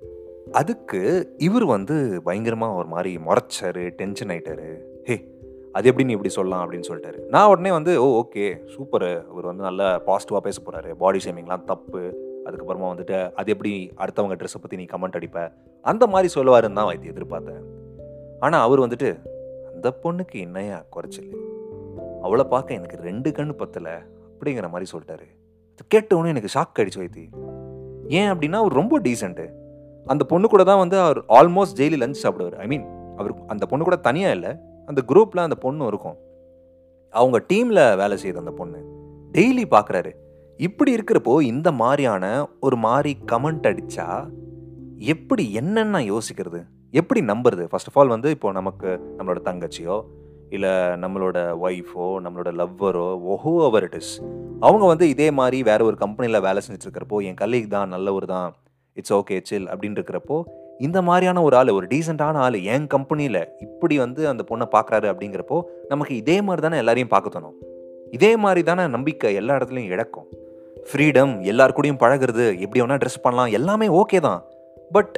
அதுக்கு 0.52 1.00
இவர் 1.38 1.64
வந்து 1.64 2.22
பயங்கரமாக 2.22 2.74
ஒரு 2.74 2.86
மாதிரி 2.86 3.16
முறைச்சாரு 3.16 3.90
டென்ஷன் 3.90 4.28
ஆயிட்டாரு. 4.28 4.78
ஹே 5.04 5.14
அது 5.72 5.86
எப்படி 5.88 6.04
நீ 6.04 6.12
இப்படி 6.12 6.32
சொல்லலாம்? 6.32 6.62
அப்படின்னு 6.64 6.88
சொல்லிட்டாரு. 6.88 7.18
நான் 7.28 7.48
உடனே 7.48 7.70
வந்து 7.70 8.04
ஓ 8.04 8.22
ஓகே 8.22 8.66
சூப்பர். 8.66 9.28
அவர் 9.30 9.44
வந்து 9.44 9.62
நல்லா 9.62 10.02
பாசிட்டிவாக 10.06 10.36
பேச 10.36 10.62
போகிறாரு 10.62 10.94
பாடி 10.94 11.18
ஷேமிங்லாம் 11.24 11.64
தப்பு. 11.64 12.02
அதுக்கப்புறமா 12.44 12.88
வந்துட்டு 12.92 13.32
அது 13.32 13.50
எப்படி 13.50 13.92
அடுத்தவங்க 13.96 14.36
ட்ரெஸ்ஸை 14.36 14.60
பற்றி 14.60 14.76
நீ 14.76 14.84
கமெண்ட் 14.84 15.18
அடிப்ப? 15.18 15.52
அந்த 15.80 16.06
மாதிரி 16.06 16.40
சொல்லுவாருன்னு 16.40 16.72
தான் 16.72 16.84
வைத்து 16.84 17.12
எதிர்பார்த்தேன். 17.12 17.62
ஆனால் 18.40 18.62
அவர் 18.62 18.80
வந்துட்டு 18.80 19.22
அந்த 19.74 19.98
பொண்ணுக்கு 20.02 20.38
என்னையா 20.40 20.84
குறைச்சல்? 20.90 21.30
அவளை 22.22 22.44
பார்க்க 22.44 22.74
எனக்கு 22.74 22.96
ரெண்டு 22.96 23.30
கண்ணு 23.30 23.54
பத்தலை. 23.58 23.96
அப்படிங்கிற 24.34 24.70
மாதிரி 24.70 24.90
சொல்லிட்டாரு. 24.92 25.26
அது 25.72 25.84
கேட்டவொன்னே 25.94 26.26
எனக்கு 26.26 26.54
ஷாக் 26.54 26.78
அடிச்சு 26.78 27.00
வைத்தி 27.00 27.24
ஏன் 28.08 28.30
அப்படின்னா 28.30 28.52
அவர் 28.52 28.72
ரொம்ப 28.72 29.00
டீசெண்ட்டு 29.00 29.60
அந்த 30.06 30.24
பொண்ணு 30.24 30.48
கூட 30.48 30.64
தான் 30.64 30.78
வந்து 30.78 30.98
அவர் 30.98 31.18
ஆல்மோஸ்ட் 31.28 31.78
டெய்லி 31.80 31.98
லஞ்ச் 32.02 32.22
சாப்பிடுவார். 32.24 32.56
ஐ 32.56 32.66
மீன் 32.66 32.86
அவர் 33.16 33.34
அந்த 33.46 33.66
பொண்ணு 33.66 33.84
கூட 33.84 33.96
தனியாக 33.96 34.34
இல்லை. 34.34 34.52
அந்த 34.86 35.02
குரூப்பில் 35.08 35.46
அந்த 35.46 35.54
பொண்ணு 35.54 35.86
இருக்கும். 35.86 36.16
அவங்க 37.10 37.44
டீமில் 37.52 37.96
வேலை 37.96 38.16
செய்யுது 38.22 38.36
அந்த 38.36 38.50
பொண்ணு 38.50 38.78
டெய்லி 39.32 39.64
பார்க்குறாரு 39.70 40.12
இப்படி 40.56 40.94
இருக்கிறப்போ 40.94 41.40
இந்த 41.40 41.72
மாதிரியான 41.72 42.48
ஒரு 42.60 42.76
மாதிரி 42.76 43.16
கமெண்ட் 43.26 43.68
அடித்தா 43.70 44.30
எப்படி 44.98 45.52
என்னென்ன 45.52 45.98
யோசிக்கிறது? 45.98 46.60
எப்படி 46.90 47.20
நம்புறது? 47.20 47.64
ஃபர்ஸ்ட் 47.64 47.88
ஆஃப் 47.88 47.98
ஆல் 47.98 48.08
வந்து 48.08 48.30
இப்போ 48.30 48.52
நமக்கு 48.52 49.00
நம்மளோட 49.16 49.40
தங்கச்சியோ 49.44 50.04
இல்லை 50.50 50.70
நம்மளோட 50.70 51.38
ஒய்ஃபோ 51.60 52.06
நம்மளோட 52.24 52.50
லவ்வரோ 52.52 53.06
ஒஹோ 53.34 53.64
அவர் 53.64 53.82
இட் 53.82 53.94
இஸ் 53.94 54.22
அவங்க 54.60 54.86
வந்து 54.86 55.08
இதே 55.08 55.30
மாதிரி 55.30 55.62
வேற 55.62 55.84
ஒரு 55.84 55.96
கம்பெனியில் 55.96 56.40
வேலை 56.40 56.62
செஞ்சுட்டு 56.64 56.86
இருக்கிறப்போ 56.88 57.24
என் 57.24 57.34
கலீக் 57.34 57.68
தான் 57.68 57.88
நல்லவர் 57.88 58.26
தான் 58.26 58.52
இட்ஸ் 58.96 59.12
ஓகே 59.12 59.36
சில் 59.42 59.68
அப்படின்னு 59.68 59.98
இருக்கிறப்போ 59.98 60.36
இந்த 60.78 61.02
மாதிரியான 61.02 61.42
ஒரு 61.42 61.56
ஆள் 61.56 61.70
ஒரு 61.70 61.86
டீசெண்டான 61.86 62.36
ஆள் 62.36 62.56
என் 62.74 62.86
கம்பெனியில் 62.86 63.48
இப்படி 63.58 63.98
வந்து 63.98 64.28
அந்த 64.28 64.42
பொண்ணை 64.48 64.66
பார்க்குறாரு 64.74 65.06
அப்படிங்கிறப்போ 65.12 65.58
நமக்கு 65.88 66.16
இதே 66.16 66.42
மாதிரி 66.42 66.62
தானே 66.62 66.76
எல்லாரையும் 66.76 67.08
பார்க்க 67.08 67.34
தோணும். 67.34 67.56
இதே 68.10 68.36
மாதிரி 68.36 68.62
தானே 68.62 68.86
நம்பிக்கை 68.86 69.34
எல்லா 69.34 69.56
இடத்துலையும் 69.56 69.92
இழக்கும். 69.94 70.26
ஃப்ரீடம் 70.90 71.40
எல்லார் 71.42 71.76
கூடயும் 71.76 72.00
பழகுறது 72.02 72.46
எப்படி 72.60 72.80
வேணால் 72.82 73.02
ட்ரெஸ் 73.02 73.22
பண்ணலாம் 73.22 73.52
எல்லாமே 73.58 73.88
ஓகே 73.88 74.20
தான். 74.20 74.40
பட் 74.92 75.14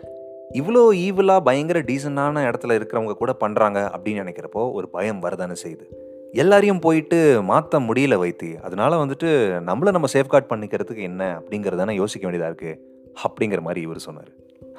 இவ்வளோ 0.60 0.82
ஈவலாக 1.04 1.40
பயங்கர 1.40 1.78
டீசெண்டான 1.80 2.42
இடத்துல 2.50 2.74
இருக்கிறவங்க 2.78 3.14
கூட 3.22 3.36
பண்ணுறாங்க 3.40 3.78
அப்படின்னு 3.94 4.22
நினைக்கிறப்போ 4.24 4.72
ஒரு 4.72 4.88
பயம் 4.88 5.22
வரதானே 5.22 5.56
செய்யுது. 5.64 5.86
எல்லாரையும் 6.32 6.78
போயிட்டு 6.78 7.42
மாற்ற 7.42 7.78
முடியல 7.78 8.14
வைத்தி. 8.24 8.50
அதனால 8.60 9.04
வந்துட்டு 9.04 9.28
நம்மளை 9.70 9.90
நம்ம 9.90 10.08
சேஃப்கார்ட் 10.12 10.50
பண்ணிக்கிறதுக்கு 10.50 11.02
என்ன 11.10 11.40
அப்படிங்கிறதான 11.40 11.94
யோசிக்க 11.94 12.28
வேண்டியதாக 12.28 12.52
இருக்குது 12.52 12.92
அப்படிங்கிற 13.22 13.60
மாதிரி 13.60 13.80
இவர் 13.80 13.98
சொன்னார். 13.98 14.30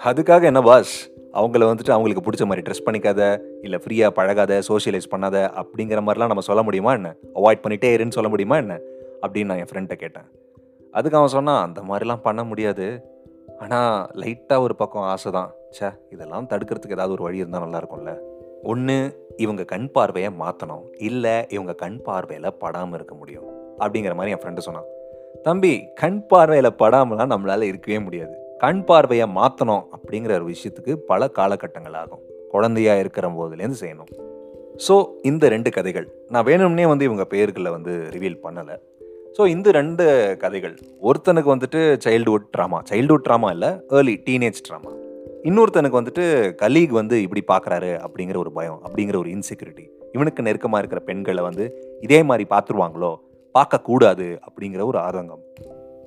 அதுக்காக 0.03 0.43
என்ன 0.43 0.61
பாஸ் 0.61 1.13
அவங்கள 1.33 1.63
வந்துட்டு 1.71 1.91
அவங்களுக்கு 1.91 2.31
பிடிச்ச 2.31 2.45
மாதிரி 2.45 2.71
ட்ரெஸ் 2.71 2.85
பண்ணிக்காத 2.85 3.41
இல்லை 3.61 3.79
ஃப்ரீயாக 3.83 4.09
பழகாத 4.09 4.61
சோஷியலைஸ் 4.67 5.11
பண்ணாத 5.11 5.37
அப்படிங்கிற 5.61 6.01
மாதிரிலாம் 6.01 6.33
நம்ம 6.33 6.39
சொல்ல 6.39 6.63
முடியுமா 6.63 6.93
என்ன? 6.93 7.15
அவாய்ட் 7.35 7.63
பண்ணிட்டே 7.63 7.89
இருன்னு 7.97 8.11
சொல்ல 8.11 8.29
முடியுமா 8.29 8.55
என்ன? 8.55 8.79
அப்படின்னு 9.21 9.45
நான் 9.45 9.57
என் 9.57 9.71
ஃப்ரெண்ட்டை 9.71 9.93
கேட்டேன். 9.93 10.27
அதுக்கு 10.91 11.17
அவன் 11.17 11.29
சொன்னான் 11.29 11.65
அந்த 11.65 11.81
மாதிரிலாம் 11.81 12.21
பண்ண 12.21 12.43
முடியாது. 12.43 13.13
ஆனால் 13.59 14.09
லைட்டாக 14.13 14.59
ஒரு 14.59 14.75
பக்கம் 14.75 15.01
ஆசை 15.01 15.31
தான். 15.31 15.51
சே 15.69 15.87
இதெல்லாம் 16.09 16.47
தடுக்கிறதுக்கு 16.49 16.97
ஏதாவது 16.97 17.11
ஒரு 17.11 17.23
வழி 17.23 17.37
இருந்தால் 17.37 17.61
நல்லாயிருக்கும்ல 17.61 18.17
ஒன்று 18.63 19.25
இவங்க 19.37 19.63
கண் 19.63 19.91
பார்வையை 19.91 20.31
மாற்றணும் 20.39 20.83
இல்லை 20.97 21.45
இவங்க 21.49 21.73
கண் 21.73 22.01
பார்வையில் 22.01 22.53
படாமல் 22.53 22.93
இருக்க 22.93 23.15
முடியும். 23.15 23.43
அப்படிங்கிற 23.79 24.15
மாதிரி 24.15 24.29
என் 24.29 24.41
ஃப்ரெண்டு 24.43 24.57
சொன்னான். 24.57 24.85
தம்பி 25.45 25.71
கண் 25.99 26.21
பார்வையில் 26.29 26.77
படாமலாம் 26.79 27.31
நம்மளால் 27.31 27.63
இருக்கவே 27.69 27.97
முடியாது. 28.05 28.31
கண் 28.61 28.79
பார்வையை 28.87 29.25
மாற்றணும் 29.35 29.83
அப்படிங்கிற 29.95 30.31
ஒரு 30.37 30.45
விஷயத்துக்கு 30.53 30.93
பல 31.09 31.27
காலகட்டங்கள் 31.37 31.97
ஆகும் 31.99 32.21
குழந்தையா 32.53 32.93
இருக்கிற 33.01 33.25
போதுலேருந்து 33.35 33.79
செய்யணும். 33.81 34.09
ஸோ 34.85 34.95
இந்த 35.29 35.49
ரெண்டு 35.55 35.71
கதைகள். 35.75 36.07
நான் 36.33 36.47
வேணும்னே 36.49 36.85
வந்து 36.91 37.05
இவங்க 37.09 37.25
பேர்களை 37.33 37.71
வந்து 37.75 37.93
ரிவீல் 38.15 38.39
பண்ணலை. 38.45 38.77
ஸோ 39.37 39.45
இந்த 39.55 39.71
ரெண்டு 39.79 40.05
கதைகள். 40.43 40.75
ஒருத்தனுக்கு 41.09 41.53
வந்துட்டு 41.55 41.81
சைல்டுஹுட் 42.05 42.49
ட்ராமா 42.55 42.79
சைல்டுஹுட் 42.91 43.25
ட்ராமா 43.27 43.51
இல்லை 43.57 43.71
ஏர்லி 43.99 44.15
டீனேஜ் 44.27 44.63
ட்ராமா 44.69 44.93
இன்னொருத்தனுக்கு 45.49 46.01
வந்துட்டு 46.01 46.25
கலீக் 46.63 46.93
வந்து 47.01 47.15
இப்படி 47.27 47.43
பார்க்குறாரு 47.53 47.93
அப்படிங்கிற 48.05 48.37
ஒரு 48.37 48.51
பயம் 48.51 48.79
அப்படிங்கிற 48.85 49.17
ஒரு 49.23 49.29
இன்செக்யூரிட்டி 49.37 49.85
இவனுக்கு 50.13 50.47
நெருக்கமாக 50.49 50.81
இருக்கிற 50.81 51.01
பெண்களை 51.11 51.43
வந்து 51.49 51.65
இதே 52.01 52.19
மாதிரி 52.23 52.47
பார்த்துருவாங்களோ 52.55 53.13
பார்க்கக்கூடாது 53.55 54.39
அப்படிங்கிற 54.45 54.85
ஒரு 54.85 54.99
ஆதங்கம். 54.99 55.39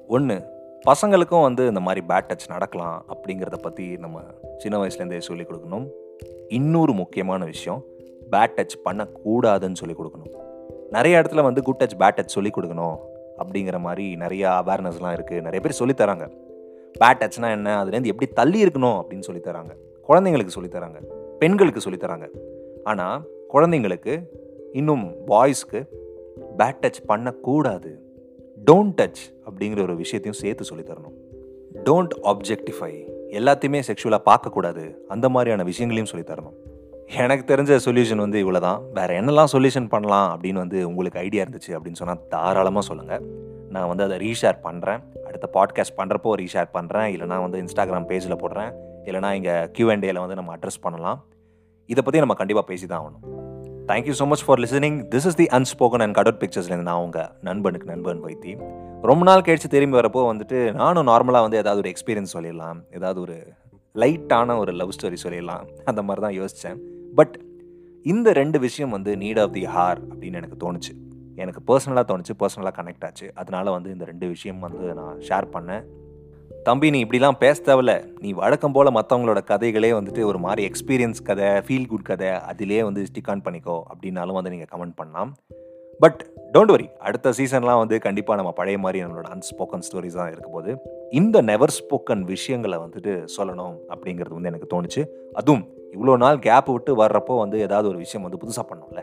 ஒன்று 0.09 0.43
பசங்களுக்கும் 0.90 1.43
வந்து 1.43 1.67
இந்த 1.67 1.81
மாதிரி 1.81 2.07
பேட் 2.09 2.28
டச் 2.28 2.49
நடக்கலாம் 2.49 3.05
அப்படிங்கிறத 3.09 3.59
பற்றி 3.62 3.97
நம்ம 3.97 4.21
சின்ன 4.57 4.85
வயசுலேருந்தே 4.85 5.19
சொல்லிக் 5.19 5.50
கொடுக்கணும். 5.50 5.90
இன்னொரு 6.49 6.93
முக்கியமான 6.93 7.45
விஷயம் 7.45 7.85
பேட் 8.33 8.50
டச் 8.57 8.85
பண்ணக்கூடாதுன்னு 8.85 9.75
சொல்லிக் 9.75 10.00
கொடுக்கணும். 10.00 10.37
நிறைய 10.90 11.21
இடத்துல 11.21 11.43
வந்து 11.43 11.62
குட் 11.62 11.83
டச் 11.83 12.00
பேட் 12.00 12.19
டச் 12.19 12.26
சொல்லிக் 12.26 12.59
கொடுக்கணும் 12.59 12.97
அப்படிங்கிற 13.38 13.78
மாதிரி 13.78 14.17
நிறையா 14.17 14.50
அவேர்னஸ்லாம் 14.50 15.19
இருக்குது 15.19 15.40
நிறைய 15.40 15.61
பேர் 15.61 15.71
சொல்லித் 15.71 16.00
தராங்க. 16.00 16.31
பேட் 17.05 17.21
டச்னா 17.21 17.50
என்ன? 17.50 17.85
அதுலேருந்து 17.85 18.07
எப்படி 18.07 18.33
தள்ளி 18.33 18.64
இருக்கணும் 18.64 19.02
அப்படின்னு 19.02 19.23
சொல்லித்தராங்க 19.26 19.71
குழந்தைங்களுக்கு 20.09 20.47
சொல்லித் 20.47 20.75
தராங்க. 20.75 21.02
பெண்களுக்கு 21.38 21.81
சொல்லித் 21.81 22.02
தராங்க. 22.02 22.28
ஆனால் 22.85 23.26
குழந்தைங்களுக்கு 23.52 24.23
இன்னும் 24.73 25.14
பாய்ஸ்க்கு 25.26 25.87
பேட் 26.58 26.80
டச் 26.82 27.00
பண்ணக்கூடாது. 27.06 28.02
டோன்ட் 28.70 28.94
டச் 28.96 29.22
அப்படிங்கிற 29.50 29.82
ஒரு 29.82 29.96
விஷயத்தையும் 29.96 30.42
சேர்த்து 30.42 30.64
சொல்லித்தரணும். 30.70 31.16
டோன்ட் 31.84 32.14
ஆப்ஜெக்டிஃபை 32.22 32.92
எல்லாத்தையுமே 33.30 33.82
செக்ஷுவலாக 33.86 34.22
பார்க்கக்கூடாது. 34.24 34.94
அந்த 35.08 35.28
மாதிரியான 35.28 35.62
விஷயங்களையும் 35.62 36.12
சொல்லித் 36.12 36.30
தரணும் 36.30 36.76
எனக்கு 37.06 37.54
தெரிஞ்ச 37.54 37.78
சொல்யூஷன் 37.84 38.16
வந்து 38.16 38.50
இவ்வளோ 38.50 38.60
தான் 38.60 38.82
வேறு 38.94 39.20
என்னெல்லாம் 39.20 39.52
சொல்யூஷன் 39.52 39.88
பண்ணலாம் 39.88 40.40
அப்படின்னு 40.40 40.52
வந்து 40.52 40.88
உங்களுக்கு 40.88 41.18
ஐடியா 41.18 41.44
இருந்துச்சு 41.44 41.68
அப்படின்னு 41.68 41.92
சொன்னால் 41.92 42.28
தாராளமாக 42.28 42.86
சொல்லுங்கள் 42.86 43.22
நான் 43.68 43.88
வந்து 43.88 44.02
அதை 44.02 44.16
ரீஷேர் 44.16 44.58
பண்ணுறேன் 44.64 45.02
அடுத்த 45.24 45.50
பாட்காஸ்ட் 45.52 45.96
பண்ணுறப்போ 45.96 46.32
ரீஷேர் 46.42 46.68
பண்ணுறேன் 46.72 47.08
இல்லைனா 47.14 47.40
வந்து 47.40 47.58
இன்ஸ்டாகிராம் 47.58 48.08
பேஜில் 48.10 48.40
போடுறேன். 48.42 48.72
இல்லைனா 49.04 49.32
இங்கே 49.32 49.50
கியூஎன்டேல 49.50 50.18
வந்து 50.18 50.34
நம்ம 50.34 50.56
அட்ரஸ் 50.56 50.80
பண்ணலாம். 50.80 51.24
இதை 51.86 52.02
பற்றி 52.04 52.18
நம்ம 52.18 52.34
கண்டிப்பாக 52.34 52.66
பேசி 52.66 52.86
தான் 52.86 53.02
ஆகணும். 53.02 53.48
Thank you 53.90 54.14
so 54.18 54.25
much 54.30 54.42
for 54.47 54.61
listening 54.62 54.97
this 55.12 55.26
is 55.28 55.37
the 55.40 55.45
unspoken 55.57 56.02
and 56.04 56.14
cutout 56.16 56.40
பிக்சர்ஸ்லேருந்து 56.40 56.87
நான் 56.88 57.02
உங்கள் 57.04 57.28
நண்பனுக்கு 57.47 57.87
நண்பன் 57.90 58.21
வைத்தி. 58.25 58.52
ரொம்ப 59.11 59.23
நாள் 59.28 59.45
கழிச்சு 59.47 59.68
திரும்பி 59.75 59.97
வரப்போ 59.99 60.23
வந்துட்டு 60.30 60.59
நானும் 60.80 61.07
நார்மலாக 61.11 61.45
வந்து 61.47 61.61
ஏதாவது 61.62 61.80
ஒரு 61.83 61.90
எக்ஸ்பீரியன்ஸ் 61.92 62.35
சொல்லிடலாம். 62.37 62.78
ஏதாவது 62.99 63.18
ஒரு 63.21 63.37
லைட்டான 64.02 64.57
ஒரு 64.62 64.73
லவ் 64.80 64.92
ஸ்டோரி 64.97 65.18
சொல்லிடலாம். 65.25 65.62
அந்த 65.90 66.02
மாதிரி 66.09 66.25
தான் 66.26 66.37
யோசித்தேன் 66.40 66.80
பட் 67.21 67.35
இந்த 68.12 68.33
ரெண்டு 68.40 68.61
விஷயம் 68.66 68.92
வந்து 68.97 69.14
நீட் 69.23 69.40
ஆஃப் 69.45 69.54
தி 69.57 69.64
ஹார் 69.76 70.00
அப்படின்னு 70.11 70.40
எனக்கு 70.42 70.59
தோணுச்சு. 70.64 70.92
எனக்கு 71.45 71.62
பர்சனலாக 71.71 72.07
தோணுச்சு 72.11 72.37
பர்சனலாக 72.42 72.75
கனெக்ட் 72.80 73.07
ஆச்சு. 73.09 73.26
அதனால 73.42 73.71
வந்து 73.76 73.90
இந்த 73.97 74.04
ரெண்டு 74.12 74.28
விஷயம் 74.35 74.61
வந்து 74.66 74.85
நான் 75.00 75.18
ஷேர் 75.30 75.49
பண்ணேன். 75.57 75.85
தம்பி 76.68 76.90
நீ 76.90 77.04
இப்படிலாம் 77.04 77.37
பேச 77.38 77.62
தேவையில்ல. 77.66 77.92
நீ 78.20 78.32
வழக்கம் 78.32 78.72
போல் 78.72 78.87
மற்றவங்களோட 78.87 79.40
கதைகளே 79.50 79.90
வந்துட்டு 79.98 80.22
ஒரு 80.25 80.38
மாதிரி 80.38 80.68
எக்ஸ்பீரியன்ஸ் 80.68 81.22
கதை 81.22 81.44
ஃபீல் 81.44 81.87
குட் 81.87 82.02
கதை 82.02 82.28
அதிலே 82.50 82.82
வந்து 82.82 83.02
ஸ்டிக் 83.02 83.30
ஆன் 83.30 83.42
பண்ணிக்கோ 83.44 83.76
அப்படின்னாலும் 83.92 84.37
வந்து 84.38 84.50
நீங்கள் 84.50 84.70
கமெண்ட் 84.72 84.94
பண்ணலாம். 84.96 85.37
பட் 86.00 86.26
டோன்ட் 86.52 86.70
வரி 86.70 86.88
அடுத்த 86.98 87.30
சீசன்லாம் 87.30 87.78
வந்து 87.78 87.98
கண்டிப்பாக 87.98 88.38
நம்ம 88.40 88.52
பழைய 88.52 88.78
மாதிரி 88.78 89.04
நம்மளோட 89.04 89.28
அன்ஸ்போக்கன் 89.37 89.84
ஸ்டோரிஸ் 89.88 90.18
தான் 90.20 90.30
இருக்கும்போது 90.32 90.76
போது 90.76 91.10
இந்த 91.10 91.40
நெவர் 91.40 91.75
ஸ்போக்கன் 91.78 92.25
விஷயங்களை 92.25 92.78
வந்துட்டு 92.78 93.26
சொல்லணும் 93.37 93.75
அப்படிங்கிறது 93.88 94.37
வந்து 94.38 94.52
எனக்கு 94.52 94.70
தோணுச்சு. 94.75 95.04
அதுவும் 95.32 95.64
இவ்வளோ 95.96 96.16
நாள் 96.16 96.38
கேப் 96.38 96.70
விட்டு 96.70 97.04
வர்றப்போ 97.04 97.37
வந்து 97.38 97.58
ஏதாவது 97.60 97.88
ஒரு 97.88 97.98
விஷயம் 97.98 98.26
வந்து 98.28 98.40
புதுசாக 98.44 98.66
பண்ணோம்ல 98.72 99.02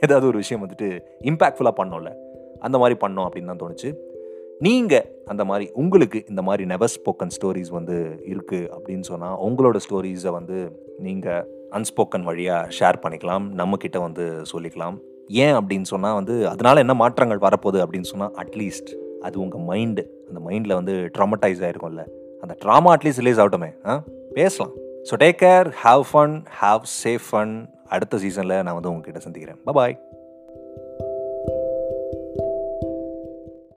ஏதாவது 0.00 0.26
ஒரு 0.26 0.36
விஷயம் 0.36 0.62
வந்துட்டு 0.66 1.00
இம்பேக்ட்ஃபுல்லாக 1.22 1.74
பண்ணோம்ல 1.82 2.12
அந்த 2.58 2.78
மாதிரி 2.78 2.98
பண்ணோம் 3.06 3.26
அப்படின்னு 3.26 3.46
தான் 3.46 3.62
தோணுச்சு. 3.62 3.90
நீங்கள் 4.60 5.06
அந்த 5.26 5.44
மாதிரி 5.44 5.70
உங்களுக்கு 5.72 6.24
இந்த 6.28 6.42
மாதிரி 6.42 6.64
நெவர் 6.66 6.90
ஸ்போக்கன் 6.96 7.30
ஸ்டோரிஸ் 7.40 7.68
வந்து 7.68 8.24
இருக்குது 8.28 8.68
அப்படின்னு 8.68 9.00
சொன்னால் 9.00 9.38
உங்களோட 9.38 9.76
ஸ்டோரிஸை 9.90 10.28
வந்து 10.28 10.82
நீங்கள் 10.98 11.48
அன்ஸ்போக்கன் 11.70 12.22
வழியாக 12.22 12.70
ஷேர் 12.78 12.98
பண்ணிக்கலாம் 13.02 13.44
நம்மக்கிட்ட 13.54 13.98
வந்து 14.00 14.42
சொல்லிக்கலாம். 14.52 14.96
ஏன் 15.28 15.54
அப்படின்னு 15.54 15.82
சொன்னால் 15.82 16.14
வந்து 16.14 16.48
அதனால 16.48 16.80
என்ன 16.80 16.94
மாற்றங்கள் 16.94 17.38
வரப்போகுது 17.38 17.84
அப்படின்னு 17.84 18.00
சொன்னால் 18.00 18.32
அட்லீஸ்ட் 18.34 19.20
அது 19.20 19.40
உங்கள் 19.40 19.60
மைண்டு 19.60 20.04
அந்த 20.28 20.40
மைண்டில் 20.46 20.74
வந்து 20.74 21.10
ட்ராமடைஸ் 21.18 21.64
ஆகிருக்கும்ல 21.64 22.04
அந்த 22.40 22.56
ட்ராமா 22.64 22.96
அட்லீஸ்ட் 22.96 23.22
ரிலீஸ் 23.22 23.40
ஆகட்டுமே. 23.40 23.72
ஆ? 23.86 24.02
பேசலாம். 24.34 24.72
So 25.10 25.14
take 25.14 25.40
care 25.42 25.72
have 25.84 26.02
fun 26.12 26.44
have 26.62 26.82
safe 27.04 27.26
fun 27.32 27.68
அடுத்த 27.88 28.18
சீசனில் 28.18 28.62
நான் 28.62 28.74
வந்து 28.74 28.90
உங்ககிட்ட 28.90 29.18
சந்திக்கிறேன். 29.18 29.58
பாய் 29.64 30.09